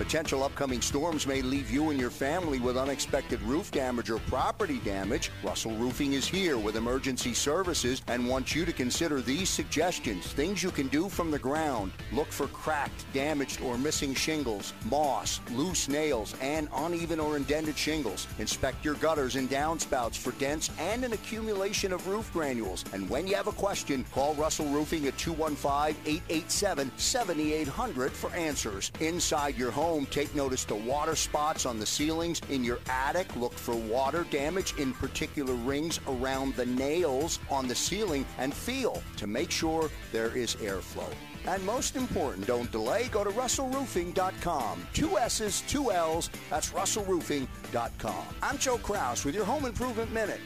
[0.00, 4.78] Potential upcoming storms may leave you and your family with unexpected roof damage or property
[4.78, 5.30] damage.
[5.44, 10.32] Russell Roofing is here with emergency services and wants you to consider these suggestions.
[10.32, 11.92] Things you can do from the ground.
[12.14, 18.26] Look for cracked, damaged, or missing shingles, moss, loose nails, and uneven or indented shingles.
[18.38, 22.86] Inspect your gutters and downspouts for dents and an accumulation of roof granules.
[22.94, 28.92] And when you have a question, call Russell Roofing at 215-887-7800 for answers.
[29.00, 32.40] Inside your home, take notice to water spots on the ceilings.
[32.48, 37.74] In your attic, look for water damage in particular rings around the nails on the
[37.74, 41.12] ceiling and feel to make sure there is airflow.
[41.46, 43.08] And most important, don't delay.
[43.08, 44.86] Go to russellroofing.com.
[44.92, 46.30] Two S's, two L's.
[46.50, 48.24] That's russellroofing.com.
[48.42, 50.40] I'm Joe Kraus with your Home Improvement Minute.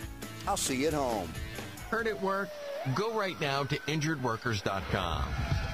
[0.46, 1.28] I'll see you at home.
[1.90, 2.48] Heard it work?
[2.94, 5.73] Go right now to injuredworkers.com.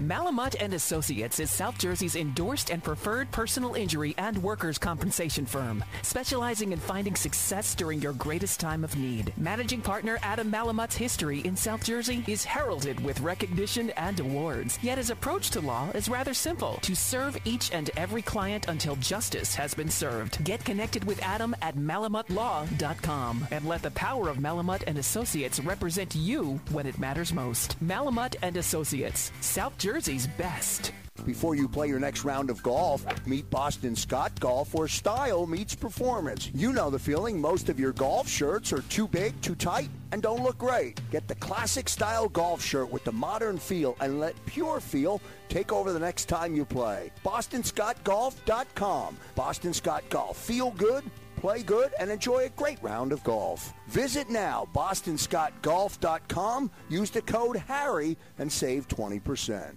[0.00, 5.82] Malamut and Associates is South Jersey's endorsed and preferred personal injury and workers' compensation firm,
[6.02, 9.32] specializing in finding success during your greatest time of need.
[9.38, 14.78] Managing partner Adam Malamut's history in South Jersey is heralded with recognition and awards.
[14.82, 18.96] Yet his approach to law is rather simple: to serve each and every client until
[18.96, 20.44] justice has been served.
[20.44, 26.14] Get connected with Adam at malamutlaw.com and let the power of Malamut and Associates represent
[26.14, 27.82] you when it matters most.
[27.82, 30.90] Malamut and Associates, South Jersey's best.
[31.24, 35.76] Before you play your next round of golf, meet Boston Scott Golf where style meets
[35.76, 36.50] performance.
[36.52, 37.40] You know the feeling.
[37.40, 41.00] Most of your golf shirts are too big, too tight, and don't look great.
[41.12, 45.72] Get the classic style golf shirt with the modern feel and let pure feel take
[45.72, 47.12] over the next time you play.
[47.24, 49.16] BostonScottGolf.com.
[49.36, 50.36] Boston Scott Golf.
[50.36, 51.04] Feel good,
[51.36, 53.72] play good, and enjoy a great round of golf.
[53.88, 56.70] Visit now, bostonscottgolf.com.
[56.88, 59.74] Use the code HARRY and save 20%.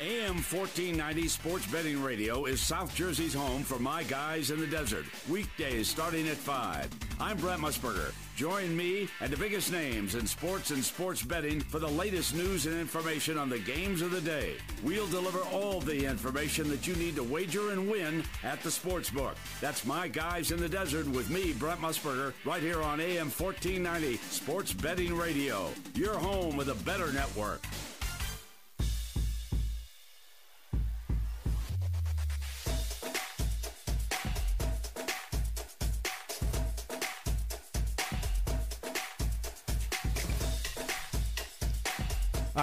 [0.00, 5.04] AM 1490 Sports Betting Radio is South Jersey's home for my guys in the desert.
[5.28, 6.88] Weekdays starting at 5.
[7.18, 8.14] I'm Brent Musburger.
[8.36, 12.66] Join me and the biggest names in sports and sports betting for the latest news
[12.66, 14.52] and information on the games of the day.
[14.84, 19.10] We'll deliver all the information that you need to wager and win at the sports
[19.10, 19.34] book.
[19.60, 24.18] That's my guys in the desert with me, Brent Musburger, right here on AM 1490
[24.30, 25.70] Sports Betting Radio.
[25.94, 27.62] Your home with a better network.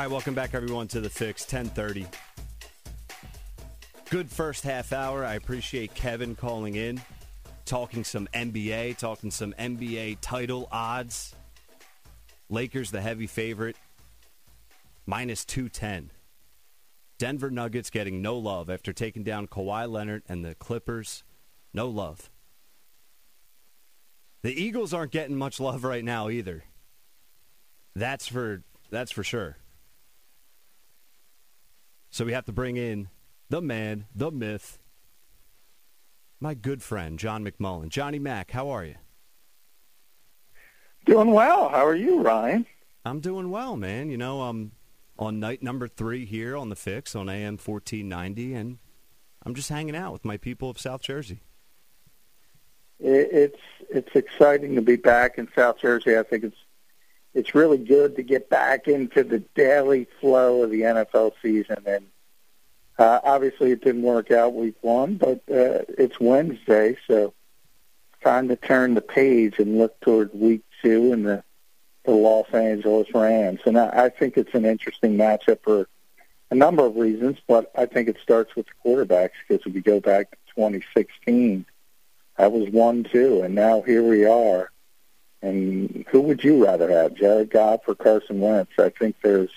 [0.05, 2.05] Right, welcome back, everyone, to the Fix 1030.
[4.11, 5.25] Good first half hour.
[5.25, 7.01] I appreciate Kevin calling in,
[7.65, 11.33] talking some NBA, talking some NBA title odds.
[12.51, 13.77] Lakers, the heavy favorite,
[15.07, 16.11] minus 210.
[17.17, 21.23] Denver Nuggets getting no love after taking down Kawhi Leonard and the Clippers.
[21.73, 22.29] No love.
[24.43, 26.63] The Eagles aren't getting much love right now either.
[27.95, 29.57] That's for that's for sure.
[32.15, 33.09] So we have to bring in
[33.49, 34.79] the man, the myth,
[36.39, 37.89] my good friend, John McMullen.
[37.89, 38.95] Johnny Mac, how are you?
[41.05, 41.67] Doing well.
[41.67, 42.67] How are you, Ryan?
[43.03, 44.09] I'm doing well, man.
[44.09, 44.71] You know, I'm
[45.19, 48.77] on night number three here on the Fix on AM 1490, and
[49.45, 51.41] I'm just hanging out with my people of South Jersey.
[52.97, 56.17] It's it's exciting to be back in South Jersey.
[56.17, 56.64] I think it's
[57.35, 61.83] it's really good to get back into the daily flow of the NFL season.
[61.85, 62.05] And
[62.97, 67.33] uh, obviously, it didn't work out week one, but uh, it's Wednesday, so
[68.23, 71.43] time to turn the page and look toward week two and the
[72.05, 73.61] the Los Angeles Rams.
[73.65, 75.87] And I, I think it's an interesting matchup for
[76.51, 79.81] a number of reasons, but I think it starts with the quarterbacks because if we
[79.81, 81.65] go back to 2016,
[82.37, 84.71] that was one two, and now here we are
[85.45, 88.71] and who would you rather have, Jared Goff or Carson Wentz?
[88.79, 89.51] I think there's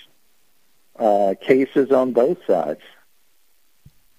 [0.97, 2.81] uh, cases on both sides.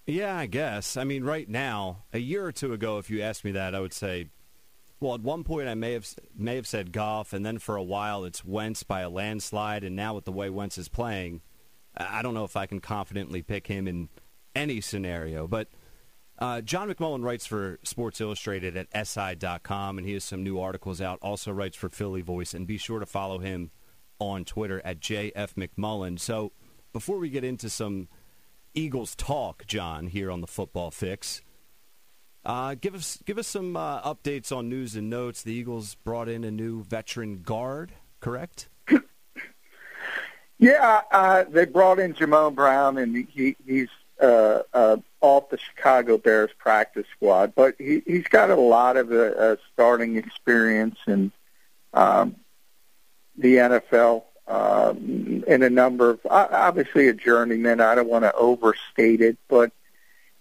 [0.06, 0.96] Yeah, I guess.
[0.96, 3.80] I mean, right now, a year or two ago, if you asked me that, I
[3.80, 4.30] would say,
[4.98, 6.06] well, at one point I may have
[6.36, 9.94] may have said Goff, and then for a while it's Wentz by a landslide, and
[9.94, 11.40] now with the way Wentz is playing,
[11.96, 14.08] I don't know if I can confidently pick him in
[14.54, 15.46] any scenario.
[15.46, 15.68] But
[16.40, 21.00] uh, John McMullen writes for Sports Illustrated at SI.com, and he has some new articles
[21.00, 21.18] out.
[21.22, 23.70] Also writes for Philly Voice, and be sure to follow him
[24.18, 26.18] on Twitter at JF McMullen.
[26.18, 26.52] So
[26.92, 28.08] before we get into some
[28.74, 31.42] Eagles talk, John, here on the Football Fix,
[32.44, 35.42] uh, give us give us some uh, updates on news and notes.
[35.42, 38.68] The Eagles brought in a new veteran guard, correct?
[40.60, 43.88] Yeah, uh, they brought in Jamon Brown, and he, he's
[44.20, 49.12] uh, uh, off the Chicago Bears practice squad, but he, he's got a lot of
[49.12, 51.32] uh, uh, starting experience in
[51.94, 52.36] um,
[53.36, 57.80] the NFL um, in a number of obviously a journeyman.
[57.80, 59.72] I don't want to overstate it, but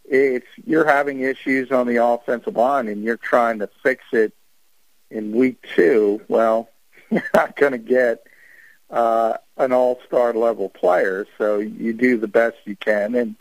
[0.06, 4.34] if you're having issues on the offensive line and you're trying to fix it
[5.12, 6.22] in week two.
[6.28, 6.70] Well,
[7.10, 8.26] you're not going to get
[8.90, 13.36] uh, an all-star level player, so you do the best you can and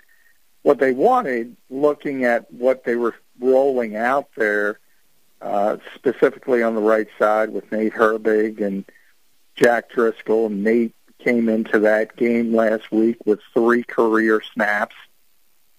[0.62, 4.78] what they wanted, looking at what they were rolling out there,
[5.40, 8.84] uh, specifically on the right side with Nate Herbig and
[9.54, 10.48] Jack Driscoll.
[10.48, 14.96] Nate came into that game last week with three career snaps.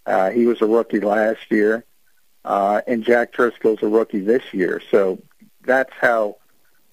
[0.06, 1.84] Uh, he was a rookie last year,
[2.46, 4.82] uh, and Jack Driscoll's a rookie this year.
[4.92, 5.20] So
[5.66, 6.38] that's how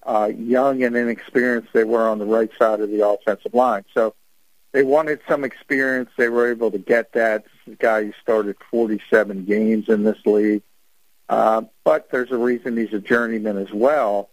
[0.03, 3.83] uh, young and inexperienced they were on the right side of the offensive line.
[3.93, 4.13] So
[4.77, 6.11] they wanted some experience.
[6.19, 7.45] They were able to get that.
[7.45, 10.61] This is a guy who started 47 games in this league.
[11.27, 14.29] Uh, but there's a reason he's a journeyman as well.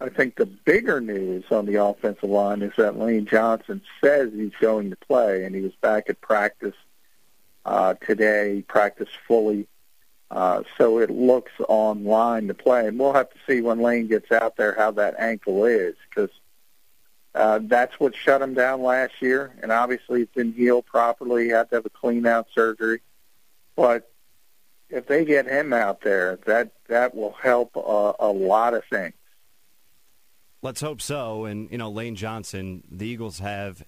[0.00, 4.54] I think the bigger news on the offensive line is that Lane Johnson says he's
[4.60, 6.76] going to play, and he was back at practice
[7.64, 8.54] uh, today.
[8.54, 9.66] He practiced fully,
[10.30, 12.86] uh, so it looks online to play.
[12.86, 16.30] And we'll have to see when Lane gets out there how that ankle is, because
[17.34, 21.44] uh, that's what shut him down last year, and obviously it didn't heal properly.
[21.44, 23.00] He had to have a clean out surgery.
[23.74, 24.10] But
[24.90, 29.14] if they get him out there, that that will help a, a lot of things.
[30.60, 31.46] Let's hope so.
[31.46, 33.82] And you know, Lane Johnson, the Eagles have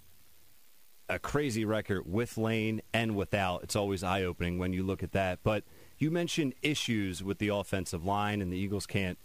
[1.11, 3.63] a crazy record with Lane and without.
[3.63, 5.41] It's always eye opening when you look at that.
[5.43, 5.65] But
[5.99, 9.19] you mentioned issues with the offensive line, and the Eagles can't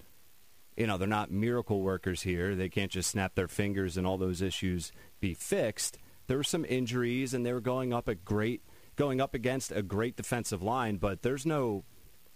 [0.80, 2.56] you know, they're not miracle workers here.
[2.56, 5.98] They can't just snap their fingers and all those issues be fixed.
[6.28, 8.64] There were some injuries, and they were going up a great
[8.96, 11.84] going up against a great defensive line, but there's no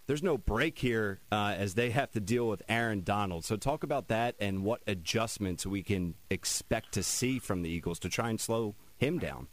[0.07, 3.45] there's no break here uh, as they have to deal with Aaron Donald.
[3.45, 7.97] So talk about that and what adjustments we can expect to see from the Eagles
[7.99, 9.47] to try and slow him down.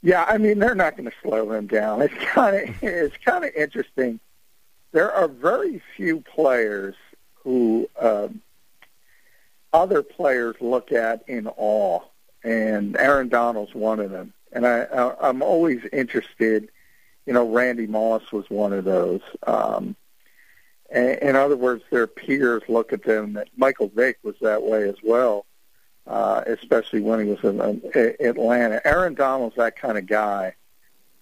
[0.00, 2.00] Yeah, I mean they're not going to slow him down.
[2.00, 4.20] It's kind of it's kind of interesting.
[4.92, 6.94] There are very few players
[7.46, 8.26] who uh,
[9.72, 12.00] other players look at in awe,
[12.42, 14.32] and Aaron Donald's one of them.
[14.52, 16.68] And I, I I'm always interested.
[17.24, 19.20] You know, Randy Moss was one of those.
[19.46, 19.94] Um,
[20.92, 23.34] in other words, their peers look at them.
[23.34, 25.46] That Michael Vick was that way as well
[26.06, 27.60] uh, especially when he was in
[28.20, 28.80] Atlanta.
[28.84, 30.54] Aaron Donald's that kind of guy.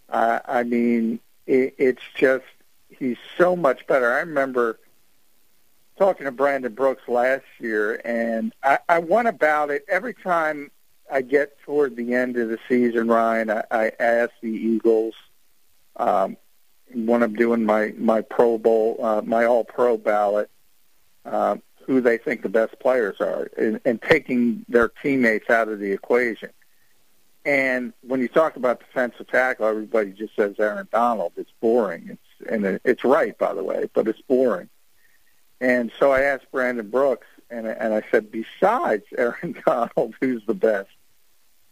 [0.09, 2.45] Uh, I mean, it, it's just
[2.91, 4.13] he's so much better.
[4.13, 4.79] I remember
[5.99, 10.71] talking to Brandon Brooks last year, and I, I went about it every time
[11.11, 13.09] I get toward the end of the season.
[13.09, 15.15] Ryan, I, I ask the Eagles
[15.97, 16.37] um,
[16.93, 20.51] when I'm doing my my Pro Bowl, uh, my All Pro ballot.
[21.25, 25.79] Uh, who they think the best players are and, and taking their teammates out of
[25.79, 26.51] the equation.
[27.45, 31.33] And when you talk about defensive tackle, everybody just says Aaron Donald.
[31.37, 32.11] It's boring.
[32.11, 34.69] It's and it's right, by the way, but it's boring.
[35.61, 40.55] And so I asked Brandon Brooks, and and I said, besides Aaron Donald, who's the
[40.55, 40.91] best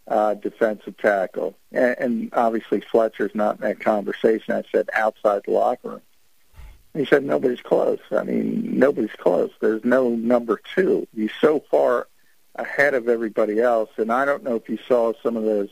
[0.07, 1.57] uh, defensive tackle?
[1.73, 4.55] And, and obviously Fletcher's not in that conversation.
[4.55, 6.03] I said outside the locker room.
[6.95, 8.01] He said nobody's close.
[8.11, 9.51] I mean, nobody's close.
[9.61, 11.09] There's no number two.
[11.15, 12.07] He's so far
[12.55, 13.91] ahead of everybody else.
[13.97, 15.71] And I don't know if you saw some of those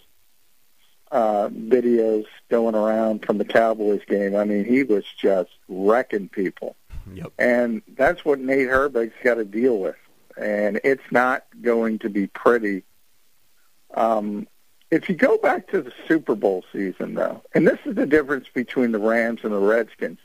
[1.12, 4.34] uh, videos going around from the Cowboys game.
[4.34, 6.76] I mean, he was just wrecking people.
[7.14, 7.32] Yep.
[7.38, 9.96] And that's what Nate Herbig's got to deal with.
[10.36, 12.84] And it's not going to be pretty.
[13.94, 14.46] Um,
[14.90, 18.46] if you go back to the Super Bowl season, though, and this is the difference
[18.52, 20.18] between the Rams and the Redskins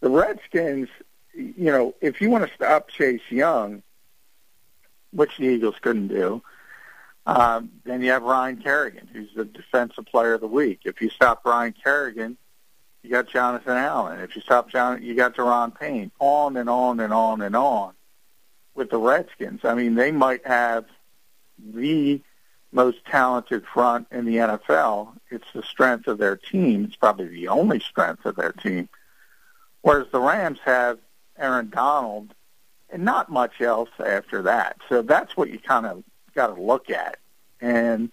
[0.00, 0.88] the Redskins,
[1.34, 3.82] you know, if you want to stop Chase Young,
[5.12, 6.42] which the Eagles couldn't do,
[7.26, 10.80] um, then you have Ryan Kerrigan, who's the defensive player of the week.
[10.84, 12.38] If you stop Ryan Kerrigan,
[13.02, 14.20] you got Jonathan Allen.
[14.20, 16.10] If you stop John, you got Daron Payne.
[16.18, 17.94] On and on and on and on
[18.74, 19.64] with the Redskins.
[19.64, 20.86] I mean, they might have
[21.58, 22.20] the
[22.70, 25.16] most talented front in the NFL.
[25.30, 26.84] It's the strength of their team.
[26.84, 28.88] It's probably the only strength of their team.
[29.82, 30.98] Whereas the Rams have
[31.38, 32.34] Aaron Donald
[32.90, 34.76] and not much else after that.
[34.88, 37.18] So that's what you kind of got to look at.
[37.60, 38.10] And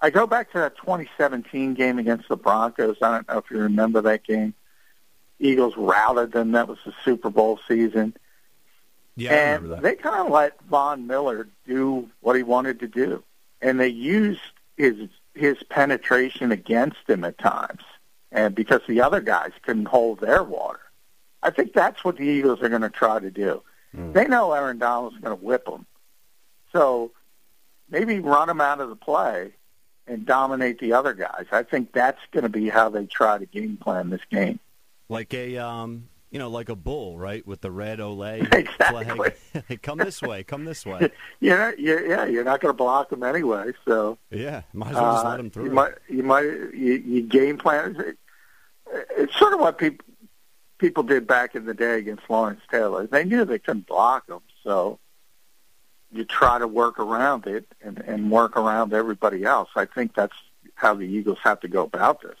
[0.00, 2.96] I go back to that 2017 game against the Broncos.
[3.02, 4.54] I don't know if you remember that game.
[5.40, 6.52] Eagles routed them.
[6.52, 8.16] That was the Super Bowl season.
[9.16, 13.24] Yeah, and they kind of let Von Miller do what he wanted to do,
[13.60, 14.40] and they used
[14.76, 17.82] his his penetration against him at times,
[18.30, 20.80] and because the other guys couldn't hold their water.
[21.42, 23.62] I think that's what the Eagles are going to try to do.
[23.96, 24.12] Mm.
[24.12, 25.86] They know Aaron Donald's going to whip them.
[26.72, 27.12] So
[27.88, 29.52] maybe run him out of the play
[30.08, 31.46] and dominate the other guys.
[31.52, 34.58] I think that's going to be how they try to game plan this game.
[35.08, 37.46] Like a um, you know, like a bull, right?
[37.46, 39.30] With the red Olay exactly.
[39.52, 39.82] flag.
[39.82, 41.10] come this way, come this way.
[41.40, 42.24] yeah, yeah, yeah.
[42.24, 45.36] You're not going to block them anyway, so yeah, might as well just uh, let
[45.38, 45.64] them through.
[45.64, 48.16] You might, you might, you, you game plan.
[49.16, 50.04] It's sort of what people
[50.78, 53.06] people did back in the day against Lawrence Taylor.
[53.06, 54.98] They knew they couldn't block him, so
[56.10, 59.68] you try to work around it and, and work around everybody else.
[59.76, 60.36] I think that's
[60.74, 62.36] how the Eagles have to go about this.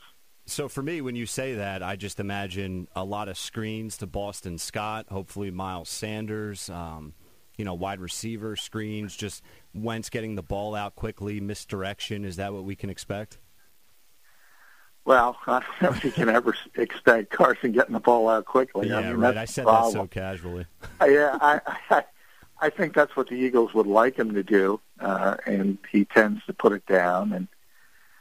[0.46, 4.06] So for me, when you say that, I just imagine a lot of screens to
[4.06, 7.12] Boston Scott, hopefully Miles Sanders, um,
[7.58, 9.42] you know, wide receiver screens, just
[9.74, 12.24] Wentz getting the ball out quickly, misdirection.
[12.24, 13.38] Is that what we can expect?
[15.04, 18.88] Well, I don't know if you can ever expect Carson getting the ball out quickly.
[18.88, 19.36] Yeah, I mean, right.
[19.36, 20.66] I said that so casually.
[21.02, 21.60] yeah, I,
[21.90, 22.04] I,
[22.60, 26.44] I think that's what the Eagles would like him to do, uh, and he tends
[26.46, 27.32] to put it down.
[27.32, 27.48] And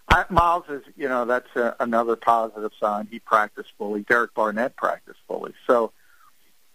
[0.10, 3.08] I, Miles is, you know, that's a, another positive sign.
[3.10, 4.04] He practiced fully.
[4.04, 5.54] Derek Barnett practiced fully.
[5.66, 5.92] So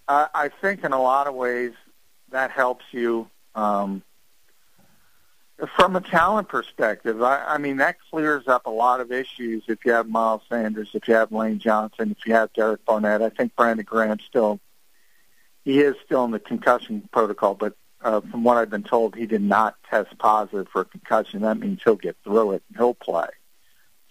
[0.09, 1.73] uh, I think in a lot of ways
[2.31, 3.29] that helps you.
[3.55, 4.03] Um,
[5.77, 9.63] from a talent perspective, I, I mean that clears up a lot of issues.
[9.69, 13.23] If you have Miles Sanders, if you have Lane Johnson, if you have Derek Barnett,
[13.23, 14.59] I think Brandon Graham still
[15.65, 19.27] he is still in the concussion protocol, but uh, from what I've been told, he
[19.27, 21.43] did not test positive for a concussion.
[21.43, 23.29] That means he'll get through it and he'll play.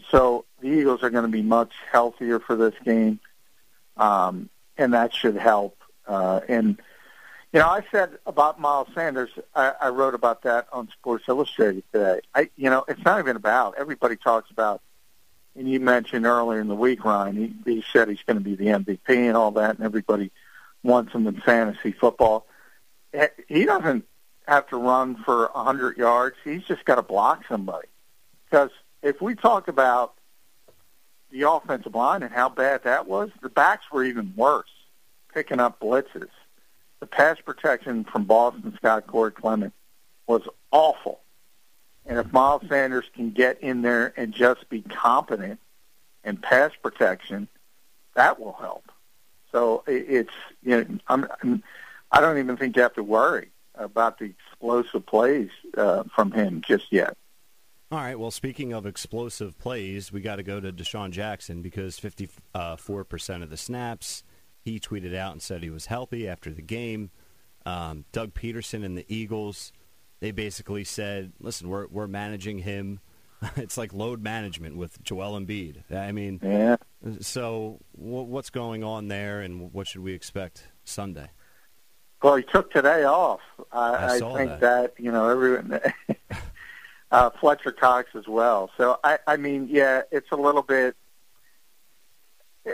[0.09, 3.19] So the Eagles are going to be much healthier for this game,
[3.97, 5.77] um, and that should help.
[6.07, 6.77] Uh, and
[7.53, 9.29] you know, I said about Miles Sanders.
[9.53, 12.21] I, I wrote about that on Sports Illustrated today.
[12.33, 13.75] I, you know, it's not even about.
[13.77, 14.81] Everybody talks about
[15.55, 17.35] and you mentioned earlier in the week, Ryan,
[17.65, 20.31] he, he said he's going to be the MVP and all that, and everybody
[20.83, 22.45] him in fantasy football.
[23.47, 24.05] He doesn't
[24.47, 26.35] have to run for a 100 yards.
[26.43, 27.87] He's just got to block somebody.
[28.49, 28.71] Because
[29.01, 30.13] if we talk about
[31.31, 34.71] the offensive line and how bad that was, the backs were even worse,
[35.33, 36.29] picking up blitzes.
[36.99, 39.73] The pass protection from Boston Scott Corey Clement
[40.27, 41.19] was awful.
[42.05, 45.59] And if Miles Sanders can get in there and just be competent
[46.23, 47.47] in pass protection,
[48.15, 48.91] that will help.
[49.51, 50.33] So it's
[50.63, 51.63] you know I'm, I'm
[52.11, 56.61] I don't even think you have to worry about the explosive plays uh, from him
[56.65, 57.15] just yet.
[57.91, 58.17] All right.
[58.17, 63.49] Well, speaking of explosive plays, we got to go to DeSean Jackson because 54% of
[63.49, 64.23] the snaps,
[64.61, 67.11] he tweeted out and said he was healthy after the game.
[67.65, 69.73] Um, Doug Pederson and the Eagles,
[70.21, 73.01] they basically said, listen, we're, we're managing him.
[73.55, 75.83] it's like load management with Joel Embiid.
[75.91, 76.77] I mean, Yeah.
[77.19, 81.29] so wh- what's going on there and what should we expect Sunday?
[82.21, 83.41] Well, he took today off.
[83.71, 84.59] I, I I, think that.
[84.61, 84.93] that.
[84.99, 85.79] you know everyone.
[87.11, 88.69] uh, Fletcher Cox as well.
[88.77, 90.95] So I, I mean, yeah, it's a little bit.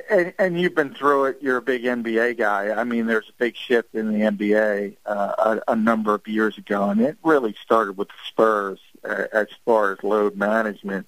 [0.10, 1.38] And, and you've been through it.
[1.40, 2.72] You're a big NBA guy.
[2.72, 6.58] I mean, there's a big shift in the NBA uh, a, a number of years
[6.58, 11.08] ago, and it really started with the Spurs as far as load management.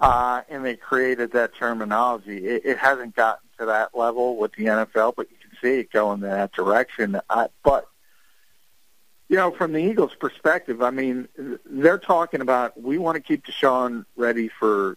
[0.00, 2.46] Uh, and they created that terminology.
[2.46, 5.92] It, it hasn't gotten to that level with the NFL, but you can see it
[5.92, 7.20] going in that direction.
[7.28, 7.86] I, but
[9.28, 11.28] you know, from the Eagles' perspective, I mean,
[11.64, 14.96] they're talking about we want to keep DeSean ready for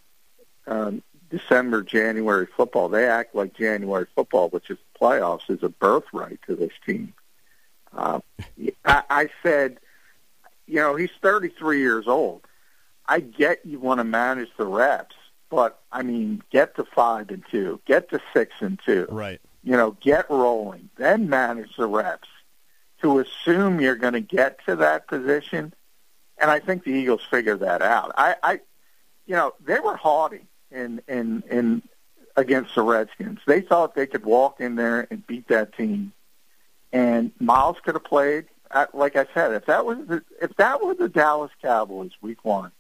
[0.66, 2.90] um, December, January football.
[2.90, 7.14] They act like January football, which is playoffs, is a birthright to this team.
[7.96, 8.22] Uh,
[8.86, 9.80] I, I said,
[10.68, 12.46] you know, he's 33 years old.
[13.06, 15.16] I get you want to manage the reps,
[15.50, 19.08] but I mean, get to five and two, get to six and two.
[19.10, 19.42] Right.
[19.64, 22.30] You know, get rolling, then manage the reps.
[23.02, 25.74] To assume you're going to get to that position,
[26.38, 28.14] and I think the Eagles figured that out.
[28.18, 28.54] I, I
[29.26, 31.82] you know, they were haughty in in in
[32.38, 33.40] against the Redskins.
[33.46, 36.14] They thought they could walk in there and beat that team,
[36.94, 38.46] and Miles could have played.
[38.94, 42.72] Like I said, if that was the, if that were the Dallas Cowboys Week One,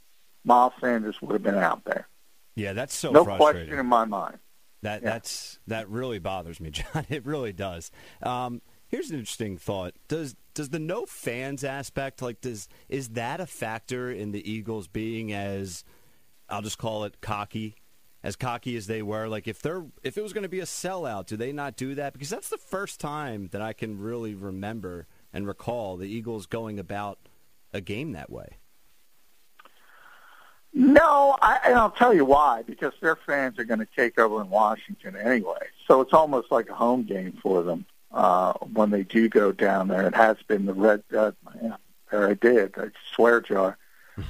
[0.44, 2.08] Miles Sanders would have been out there.
[2.56, 4.39] Yeah, that's so no question in my mind.
[4.82, 5.12] That Yeah.
[5.12, 7.06] that's that really bothers me, John.
[7.10, 7.91] It really does.
[8.22, 13.39] Um, here's an interesting thought: does does the no fans aspect like does is that
[13.39, 15.84] a factor in the Eagles being as
[16.50, 17.76] I'll just call it cocky,
[18.24, 19.28] as cocky as they were?
[19.28, 21.96] Like if they're if it was going to be a sellout, do they not do
[21.96, 22.14] that?
[22.14, 26.79] Because that's the first time that I can really remember and recall the Eagles going
[26.79, 27.19] about
[27.73, 28.57] a game that way.
[30.73, 32.63] No, I, and I'll tell you why.
[32.63, 36.69] Because their fans are going to take over in Washington anyway, so it's almost like
[36.69, 40.07] a home game for them uh, when they do go down there.
[40.07, 41.03] It has been the red.
[41.15, 41.31] Uh,
[41.61, 41.75] yeah,
[42.11, 42.73] there I did.
[42.77, 43.77] I swear jar.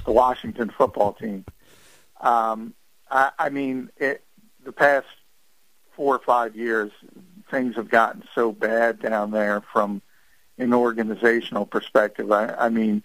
[0.04, 1.44] The Washington football team.
[2.20, 2.74] Um,
[3.10, 4.24] I, I mean, it,
[4.64, 5.06] the past
[5.96, 6.90] four or five years,
[7.50, 10.02] things have gotten so bad down there from
[10.58, 12.30] an organizational perspective.
[12.30, 13.02] I, I mean,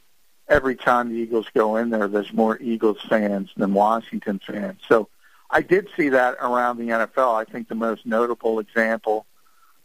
[0.47, 4.79] every time the Eagles go in there, there's more Eagles fans than Washington fans.
[4.87, 5.09] So
[5.49, 7.35] I did see that around the NFL.
[7.35, 9.25] I think the most notable example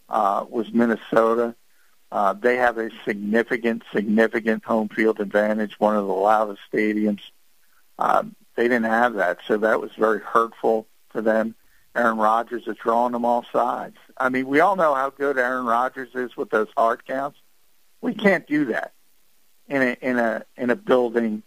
[0.09, 1.55] uh, was Minnesota.
[2.13, 7.21] Uh, they have a significant, significant home field advantage, one of the loudest stadiums.
[7.99, 8.25] Uh,
[8.57, 11.55] they didn't have that, so that was very hurtful for them.
[11.97, 13.97] Aaron Rodgers is drawing them all sides.
[14.17, 17.39] I mean, we all know how good Aaron Rodgers is with those hard counts.
[18.05, 18.93] We can't do that
[19.67, 21.43] in a in a in a building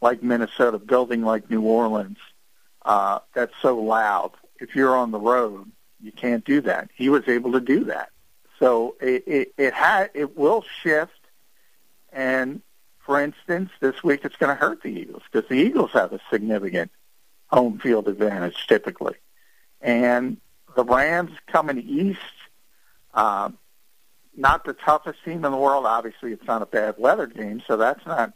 [0.00, 2.18] like Minnesota, building like New Orleans,
[2.84, 4.30] uh, that's so loud.
[4.60, 5.68] If you're on the road,
[6.00, 6.90] you can't do that.
[6.94, 8.10] He was able to do that.
[8.60, 11.26] So it it, it had it will shift,
[12.12, 12.62] and
[13.00, 16.20] for instance, this week it's going to hurt the Eagles because the Eagles have a
[16.30, 16.92] significant
[17.48, 19.16] home field advantage typically,
[19.80, 20.36] and
[20.76, 22.20] the Rams coming east.
[23.12, 23.50] Uh,
[24.40, 25.86] not the toughest team in the world.
[25.86, 28.32] Obviously, it's not a bad weather game, so that's not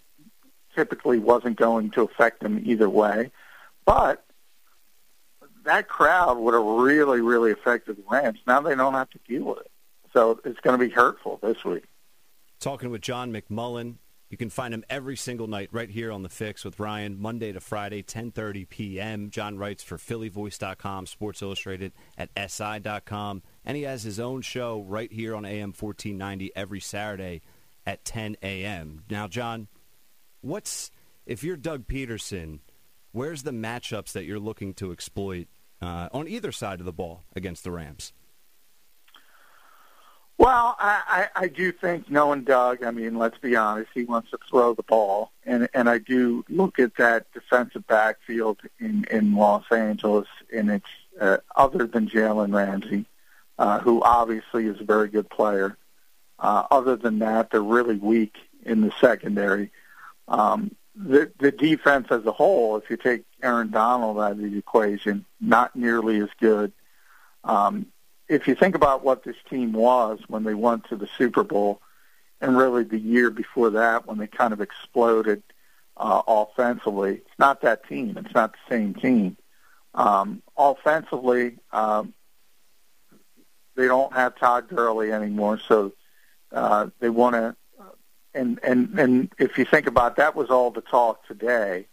[0.76, 3.30] typically wasn't going to affect them either way.
[3.84, 4.24] But
[5.64, 8.38] that crowd would have really, really affected the Rams.
[8.46, 9.70] Now they don't have to deal with it,
[10.12, 11.84] so it's going to be hurtful this week.
[12.60, 13.96] Talking with John McMullen.
[14.30, 17.52] You can find him every single night right here on The Fix with Ryan, Monday
[17.52, 19.30] to Friday, 10.30 p.m.
[19.30, 25.12] John writes for PhillyVoice.com, Sports Illustrated at SI.com, and he has his own show right
[25.12, 27.42] here on AM 1490 every Saturday
[27.86, 29.04] at 10 a.m.
[29.10, 29.68] Now, John,
[30.40, 30.90] what's
[31.26, 32.60] if you're Doug Pederson,
[33.12, 35.48] where's the matchups that you're looking to exploit
[35.80, 38.12] uh, on either side of the ball against the Rams?
[40.36, 44.30] Well, I, I, I do think knowing Doug, I mean, let's be honest, he wants
[44.30, 49.36] to throw the ball, and and I do look at that defensive backfield in in
[49.36, 50.90] Los Angeles, and it's
[51.20, 53.06] uh, other than Jalen Ramsey,
[53.58, 55.76] uh, who obviously is a very good player.
[56.38, 59.70] Uh, other than that, they're really weak in the secondary.
[60.28, 64.56] Um, the the defense as a whole, if you take Aaron Donald out of the
[64.56, 66.72] equation, not nearly as good.
[67.42, 67.86] Um,
[68.28, 71.80] if you think about what this team was when they went to the Super Bowl,
[72.40, 75.42] and really the year before that when they kind of exploded
[75.96, 78.16] uh, offensively, it's not that team.
[78.16, 79.36] It's not the same team.
[79.94, 82.14] Um, offensively, um,
[83.76, 85.92] they don't have Todd Gurley anymore, so
[86.52, 87.56] uh, they want to.
[88.34, 91.86] And and and if you think about that, was all the talk today.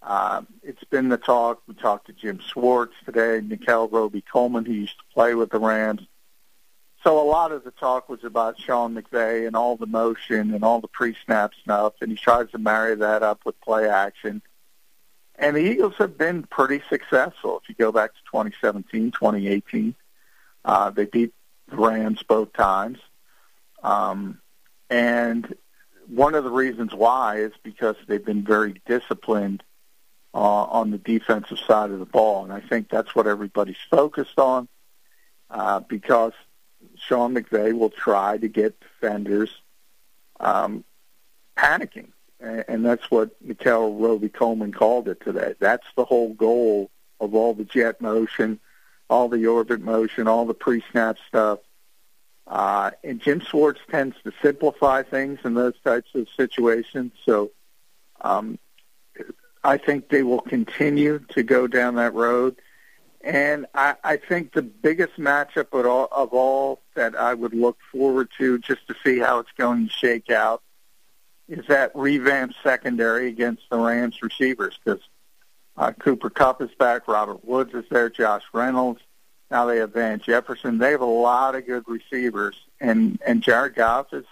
[0.00, 1.62] Uh, it's been the talk.
[1.66, 6.02] We talked to Jim Schwartz today, Nickell Robey-Coleman, who used to play with the Rams.
[7.04, 10.62] So a lot of the talk was about Sean McVay and all the motion and
[10.64, 14.42] all the pre-snap stuff, and he tries to marry that up with play action.
[15.36, 17.60] And the Eagles have been pretty successful.
[17.62, 19.94] If you go back to 2017, 2018,
[20.64, 21.32] uh, they beat
[21.68, 22.98] the Rams both times.
[23.82, 24.40] Um,
[24.90, 25.56] and
[26.06, 29.62] one of the reasons why is because they've been very disciplined
[30.34, 32.44] uh, on the defensive side of the ball.
[32.44, 34.68] And I think that's what everybody's focused on
[35.50, 36.32] uh, because
[36.96, 39.50] Sean McVay will try to get defenders
[40.40, 40.84] um,
[41.56, 42.08] panicking.
[42.40, 45.54] And, that's what Nickell Robey-Coleman called it today.
[45.60, 46.90] That's the whole goal
[47.20, 48.58] of all the jet motion,
[49.12, 51.58] all the orbit motion, all the pre-snap stuff.
[52.46, 57.12] Uh, and Jim Schwartz tends to simplify things in those types of situations.
[57.24, 57.50] So
[58.22, 58.58] um,
[59.62, 62.56] I think they will continue to go down that road.
[63.20, 67.78] And I, I think the biggest matchup of all, of all that I would look
[67.92, 70.62] forward to just to see how it's going to shake out
[71.48, 75.02] is that revamped secondary against the Rams receivers because
[75.76, 79.00] uh, Cooper Kupp is back, Robert Woods is there, Josh Reynolds.
[79.50, 80.78] Now they have Van Jefferson.
[80.78, 84.24] They have a lot of good receivers, and and Jared Goff has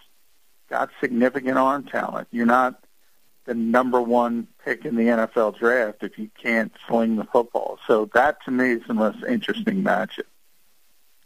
[0.69, 2.29] got significant arm talent.
[2.31, 2.83] You're not
[3.45, 7.79] the number one pick in the NFL draft if you can't sling the football.
[7.87, 10.23] So that to me is the most interesting matchup.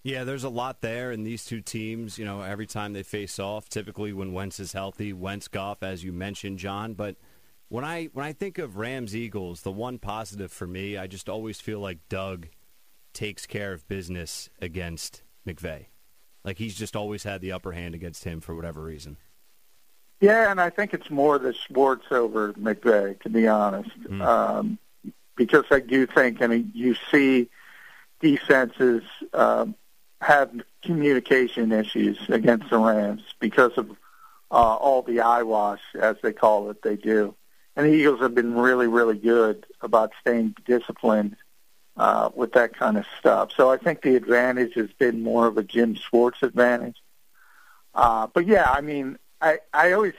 [0.02, 2.18] Yeah, there's a lot there in these two teams.
[2.18, 6.04] You know, every time they face off, typically when Wentz is healthy, Wentz Goff, as
[6.04, 6.94] you mentioned, John.
[6.94, 7.16] But
[7.74, 11.28] when I when I think of Rams Eagles, the one positive for me, I just
[11.28, 12.46] always feel like Doug
[13.12, 15.86] takes care of business against McVay.
[16.44, 19.16] Like he's just always had the upper hand against him for whatever reason.
[20.20, 24.24] Yeah, and I think it's more the Schwartz over McVay, to be honest, mm.
[24.24, 24.78] um,
[25.34, 27.50] because I do think, I mean, you see
[28.20, 29.02] defenses
[29.32, 29.74] um,
[30.20, 30.52] have
[30.82, 33.90] communication issues against the Rams because of
[34.52, 37.34] uh, all the eyewash, as they call it, they do.
[37.76, 41.36] And the Eagles have been really, really good about staying disciplined
[41.96, 43.50] uh, with that kind of stuff.
[43.56, 46.96] So I think the advantage has been more of a Jim Schwartz advantage.
[47.94, 50.14] Uh, but yeah, I mean, I I always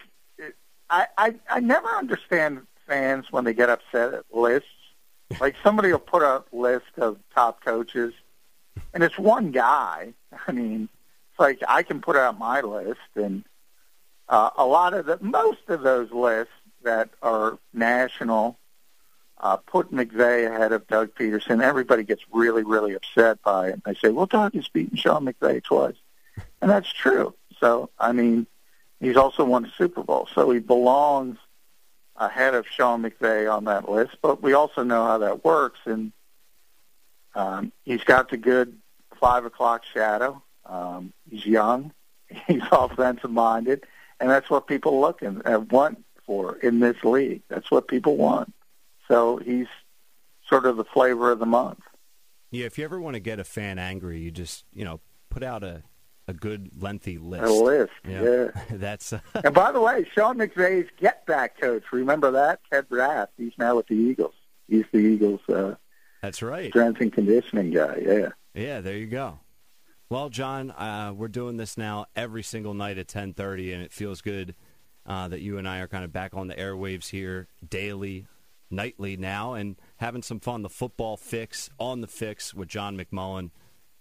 [0.89, 4.69] I, I I never understand fans when they get upset at lists.
[5.39, 8.13] Like somebody will put a list of top coaches,
[8.93, 10.13] and it's one guy.
[10.47, 10.87] I mean,
[11.31, 13.43] it's like I can put out my list, and
[14.29, 16.53] uh, a lot of the most of those lists
[16.85, 18.57] that are national
[19.39, 21.61] uh, put McVay ahead of Doug Pederson.
[21.61, 23.83] Everybody gets really, really upset by it.
[23.83, 25.95] They say, well, Doug has beaten Sean McVay twice.
[26.61, 27.35] And that's true.
[27.59, 28.47] So, I mean,
[28.99, 30.27] he's also won a Super Bowl.
[30.33, 31.37] So he belongs
[32.15, 34.17] ahead of Sean McVay on that list.
[34.21, 35.79] But we also know how that works.
[35.85, 36.11] And
[37.35, 38.77] um, he's got the good
[39.19, 40.41] five o'clock shadow.
[40.65, 41.91] Um, he's young.
[42.47, 43.85] He's offensive-minded.
[44.19, 47.41] And that's what people look uh, want for in this league.
[47.49, 48.53] That's what people want.
[49.07, 49.67] So he's
[50.47, 51.79] sort of the flavor of the month.
[52.51, 55.43] Yeah, if you ever want to get a fan angry, you just you know put
[55.43, 55.83] out a
[56.27, 57.43] a good lengthy list.
[57.43, 58.21] A list, yeah.
[58.23, 58.47] yeah.
[58.71, 59.13] That's.
[59.13, 59.19] Uh...
[59.43, 61.83] and by the way, Sean McVay's get back coach.
[61.91, 63.29] Remember that Ted Rath?
[63.37, 64.33] He's now with the Eagles.
[64.67, 65.41] He's the Eagles.
[65.47, 65.75] Uh,
[66.21, 66.69] That's right.
[66.69, 68.01] Strength and conditioning guy.
[68.05, 68.29] Yeah.
[68.53, 68.81] Yeah.
[68.81, 69.39] There you go.
[70.09, 73.91] Well, John, uh, we're doing this now every single night at ten thirty, and it
[73.91, 74.55] feels good
[75.05, 78.27] uh, that you and I are kind of back on the airwaves here daily
[78.69, 80.61] nightly now and having some fun.
[80.61, 83.51] The football fix on the fix with John McMullen.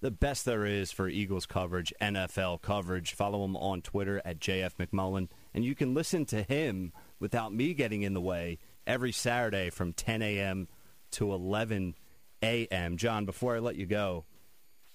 [0.01, 3.15] The best there is for Eagles coverage, NFL coverage.
[3.15, 5.29] Follow him on Twitter at JF McMullen.
[5.55, 9.93] And you can listen to him without me getting in the way every Saturday from
[9.93, 10.69] 10 a.m.
[11.13, 11.95] to 11
[12.43, 12.97] a.m.
[12.99, 14.27] John, before I let you go,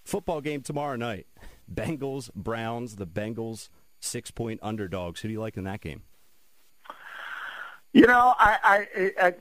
[0.04, 1.26] football game tomorrow night.
[1.72, 3.70] Bengals, Browns, the Bengals
[4.00, 5.22] six point underdogs.
[5.22, 6.04] Who do you like in that game?
[7.92, 9.34] You know, I, I, I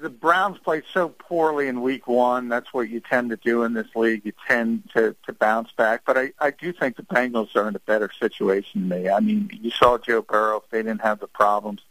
[0.00, 2.48] the Browns played so poorly in Week One.
[2.48, 4.22] That's what you tend to do in this league.
[4.24, 6.02] You tend to to bounce back.
[6.04, 9.08] But I, I do think the Bengals are in a better situation than me.
[9.08, 10.58] I mean, you saw Joe Burrow.
[10.58, 11.82] If they didn't have the problems,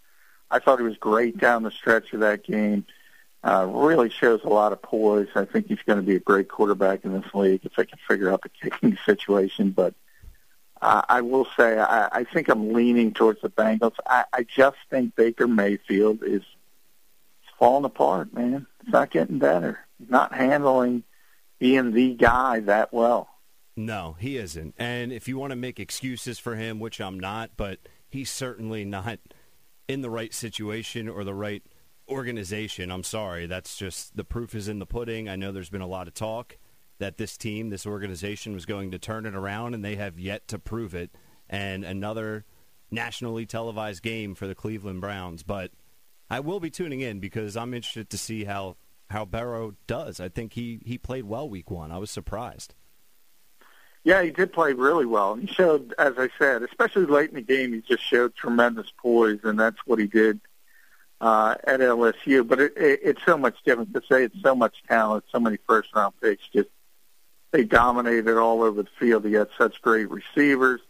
[0.52, 2.86] I thought he was great down the stretch of that game.
[3.44, 5.28] Uh, really shows a lot of poise.
[5.36, 8.00] I think he's going to be a great quarterback in this league if they can
[8.08, 9.70] figure out the kicking situation.
[9.70, 9.94] But
[10.82, 13.96] uh, I will say I, I think I'm leaning towards the Bengals.
[14.06, 16.44] I, I just think Baker Mayfield is
[17.58, 18.68] falling apart, man.
[18.82, 19.80] It's not getting better.
[19.98, 21.04] He's not handling
[21.60, 23.30] being the guy that well.
[23.78, 24.76] No, he isn't.
[24.78, 28.86] And if you want to make excuses for him, which I'm not, but he's certainly
[28.86, 29.20] not
[29.88, 31.64] in the right situation or the right
[32.08, 32.92] organization.
[32.92, 33.46] I'm sorry.
[33.46, 35.28] That's just the proof is in the pudding.
[35.28, 36.58] I know there's been a lot of talk
[36.98, 40.48] that this team, this organization was going to turn it around, and they have yet
[40.50, 41.12] to prove it.
[41.50, 42.46] And another
[42.92, 45.44] nationally televised game for the Cleveland Browns.
[45.44, 45.72] But
[46.30, 48.78] I will be tuning in because I'm interested to see how,
[49.10, 50.20] how Burrow does.
[50.20, 51.92] I think he, he played well week one.
[51.92, 52.74] I was surprised.
[54.04, 55.34] Yeah, he did play really well.
[55.36, 59.40] He showed, as I said, especially late in the game, he just showed tremendous poise,
[59.44, 60.40] and that's what he did
[61.20, 62.48] uh, at LSU.
[62.48, 65.58] But it, it, it's so much different to say it's so much talent, so many
[65.68, 66.48] first-round picks.
[66.50, 66.70] Just
[67.56, 69.24] they dominated all over the field.
[69.24, 70.82] He had such great receivers.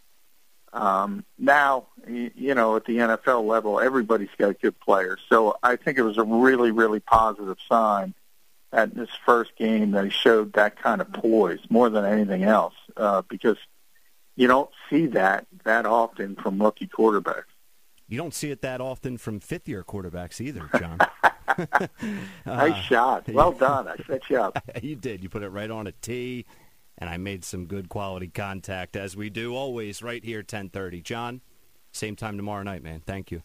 [0.73, 5.19] Um, now, you know, at the NFL level, everybody's got good players.
[5.29, 8.15] So I think it was a really, really positive sign
[8.73, 12.73] at his first game that he showed that kind of poise more than anything else,
[12.97, 13.57] uh, because
[14.35, 17.43] you don't see that that often from rookie quarterbacks.
[18.09, 20.97] You don't see it that often from fifth-year quarterbacks either, John.
[21.57, 21.89] nice
[22.45, 23.27] uh, shot.
[23.33, 23.87] Well done.
[23.87, 24.57] I set you up.
[24.81, 25.23] you did.
[25.23, 26.45] You put it right on a tee,
[26.97, 31.01] and I made some good quality contact, as we do always right here, 1030.
[31.01, 31.41] John,
[31.91, 33.01] same time tomorrow night, man.
[33.05, 33.43] Thank you.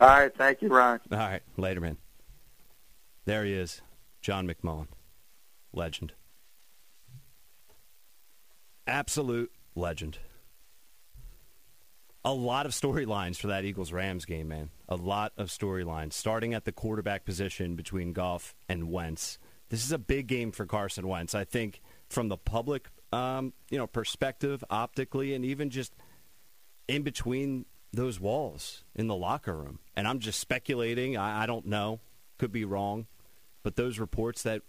[0.00, 0.34] All right.
[0.36, 1.00] Thank you, Ron.
[1.10, 1.42] All right.
[1.56, 1.96] Later, man.
[3.24, 3.82] There he is,
[4.22, 4.86] John McMullen.
[5.72, 6.12] Legend.
[8.86, 10.18] Absolute legend.
[12.26, 14.70] A lot of storylines for that Eagles Rams game, man.
[14.88, 16.12] A lot of storylines.
[16.12, 19.38] Starting at the quarterback position between Goff and Wentz.
[19.68, 21.36] This is a big game for Carson Wentz.
[21.36, 25.94] I think from the public um, you know, perspective, optically, and even just
[26.88, 29.78] in between those walls in the locker room.
[29.94, 31.16] And I'm just speculating.
[31.16, 32.00] I, I don't know.
[32.38, 33.06] Could be wrong.
[33.62, 34.62] But those reports that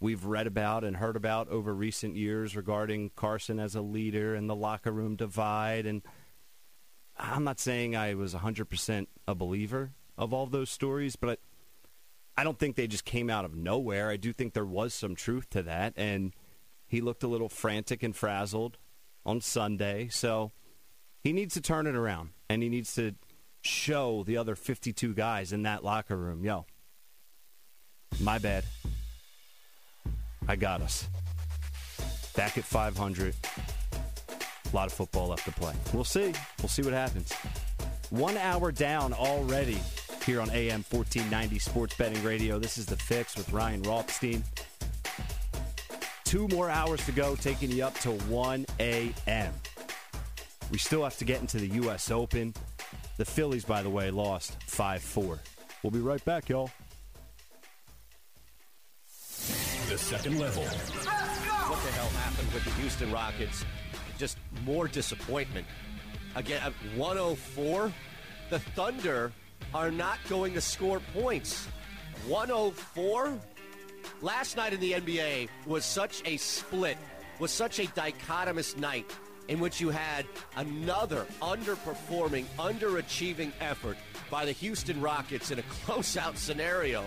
[0.00, 4.50] we've read about and heard about over recent years regarding Carson as a leader and
[4.50, 5.86] the locker room divide.
[5.86, 6.02] And
[7.20, 11.38] I'm not saying I was 100% a believer of all those stories, but
[12.36, 14.08] I, I don't think they just came out of nowhere.
[14.08, 15.92] I do think there was some truth to that.
[15.96, 16.32] And
[16.86, 18.78] he looked a little frantic and frazzled
[19.26, 20.08] on Sunday.
[20.08, 20.52] So
[21.22, 23.14] he needs to turn it around, and he needs to
[23.60, 26.64] show the other 52 guys in that locker room, yo,
[28.18, 28.64] my bad.
[30.48, 31.06] I got us.
[32.34, 33.34] Back at 500.
[34.72, 35.74] A lot of football left to play.
[35.92, 36.32] We'll see.
[36.60, 37.32] We'll see what happens.
[38.10, 39.78] One hour down already
[40.24, 42.58] here on AM 1490 Sports Betting Radio.
[42.58, 44.44] This is The Fix with Ryan Rothstein.
[46.24, 49.52] Two more hours to go, taking you up to 1 a.m.
[50.70, 52.10] We still have to get into the U.S.
[52.10, 52.54] Open.
[53.16, 55.38] The Phillies, by the way, lost 5 4.
[55.82, 56.70] We'll be right back, y'all.
[59.88, 60.62] The second level.
[60.62, 63.64] What the hell happened with the Houston Rockets?
[64.20, 65.66] Just more disappointment.
[66.36, 67.90] Again, at 104,
[68.50, 69.32] the Thunder
[69.72, 71.66] are not going to score points.
[72.28, 73.32] 104?
[74.20, 76.98] Last night in the NBA was such a split,
[77.38, 79.10] was such a dichotomous night
[79.48, 83.96] in which you had another underperforming, underachieving effort
[84.30, 87.06] by the Houston Rockets in a close-out scenario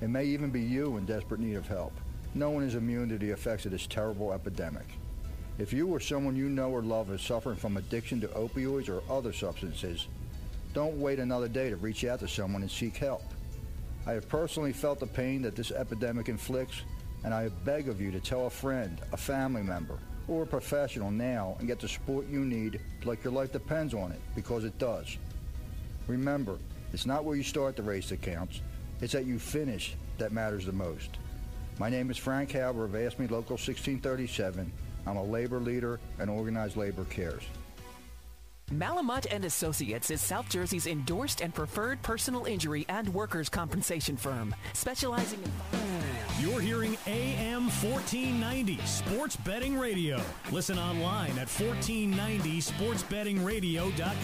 [0.00, 1.92] It may even be you in desperate need of help.
[2.34, 4.86] No one is immune to the effects of this terrible epidemic.
[5.58, 9.00] If you or someone you know or love is suffering from addiction to opioids or
[9.08, 10.08] other substances,
[10.74, 13.22] don't wait another day to reach out to someone and seek help.
[14.06, 16.82] I have personally felt the pain that this epidemic inflicts,
[17.24, 19.98] and I beg of you to tell a friend, a family member,
[20.28, 24.12] or a professional now and get the support you need like your life depends on
[24.12, 25.16] it, because it does.
[26.06, 26.58] Remember,
[26.92, 28.60] it's not where you start the race that counts,
[29.00, 31.18] it's that you finish that matters the most.
[31.78, 34.72] My name is Frank Halber of AFSCME Local 1637.
[35.06, 37.44] I'm a labor leader and organized labor cares.
[38.72, 44.54] Malamut and Associates is South Jersey's endorsed and preferred personal injury and workers' compensation firm,
[44.74, 45.50] specializing in
[46.38, 50.20] You're hearing AM 1490 Sports Betting Radio.
[50.52, 54.18] Listen online at 1490sportsbettingradio.com.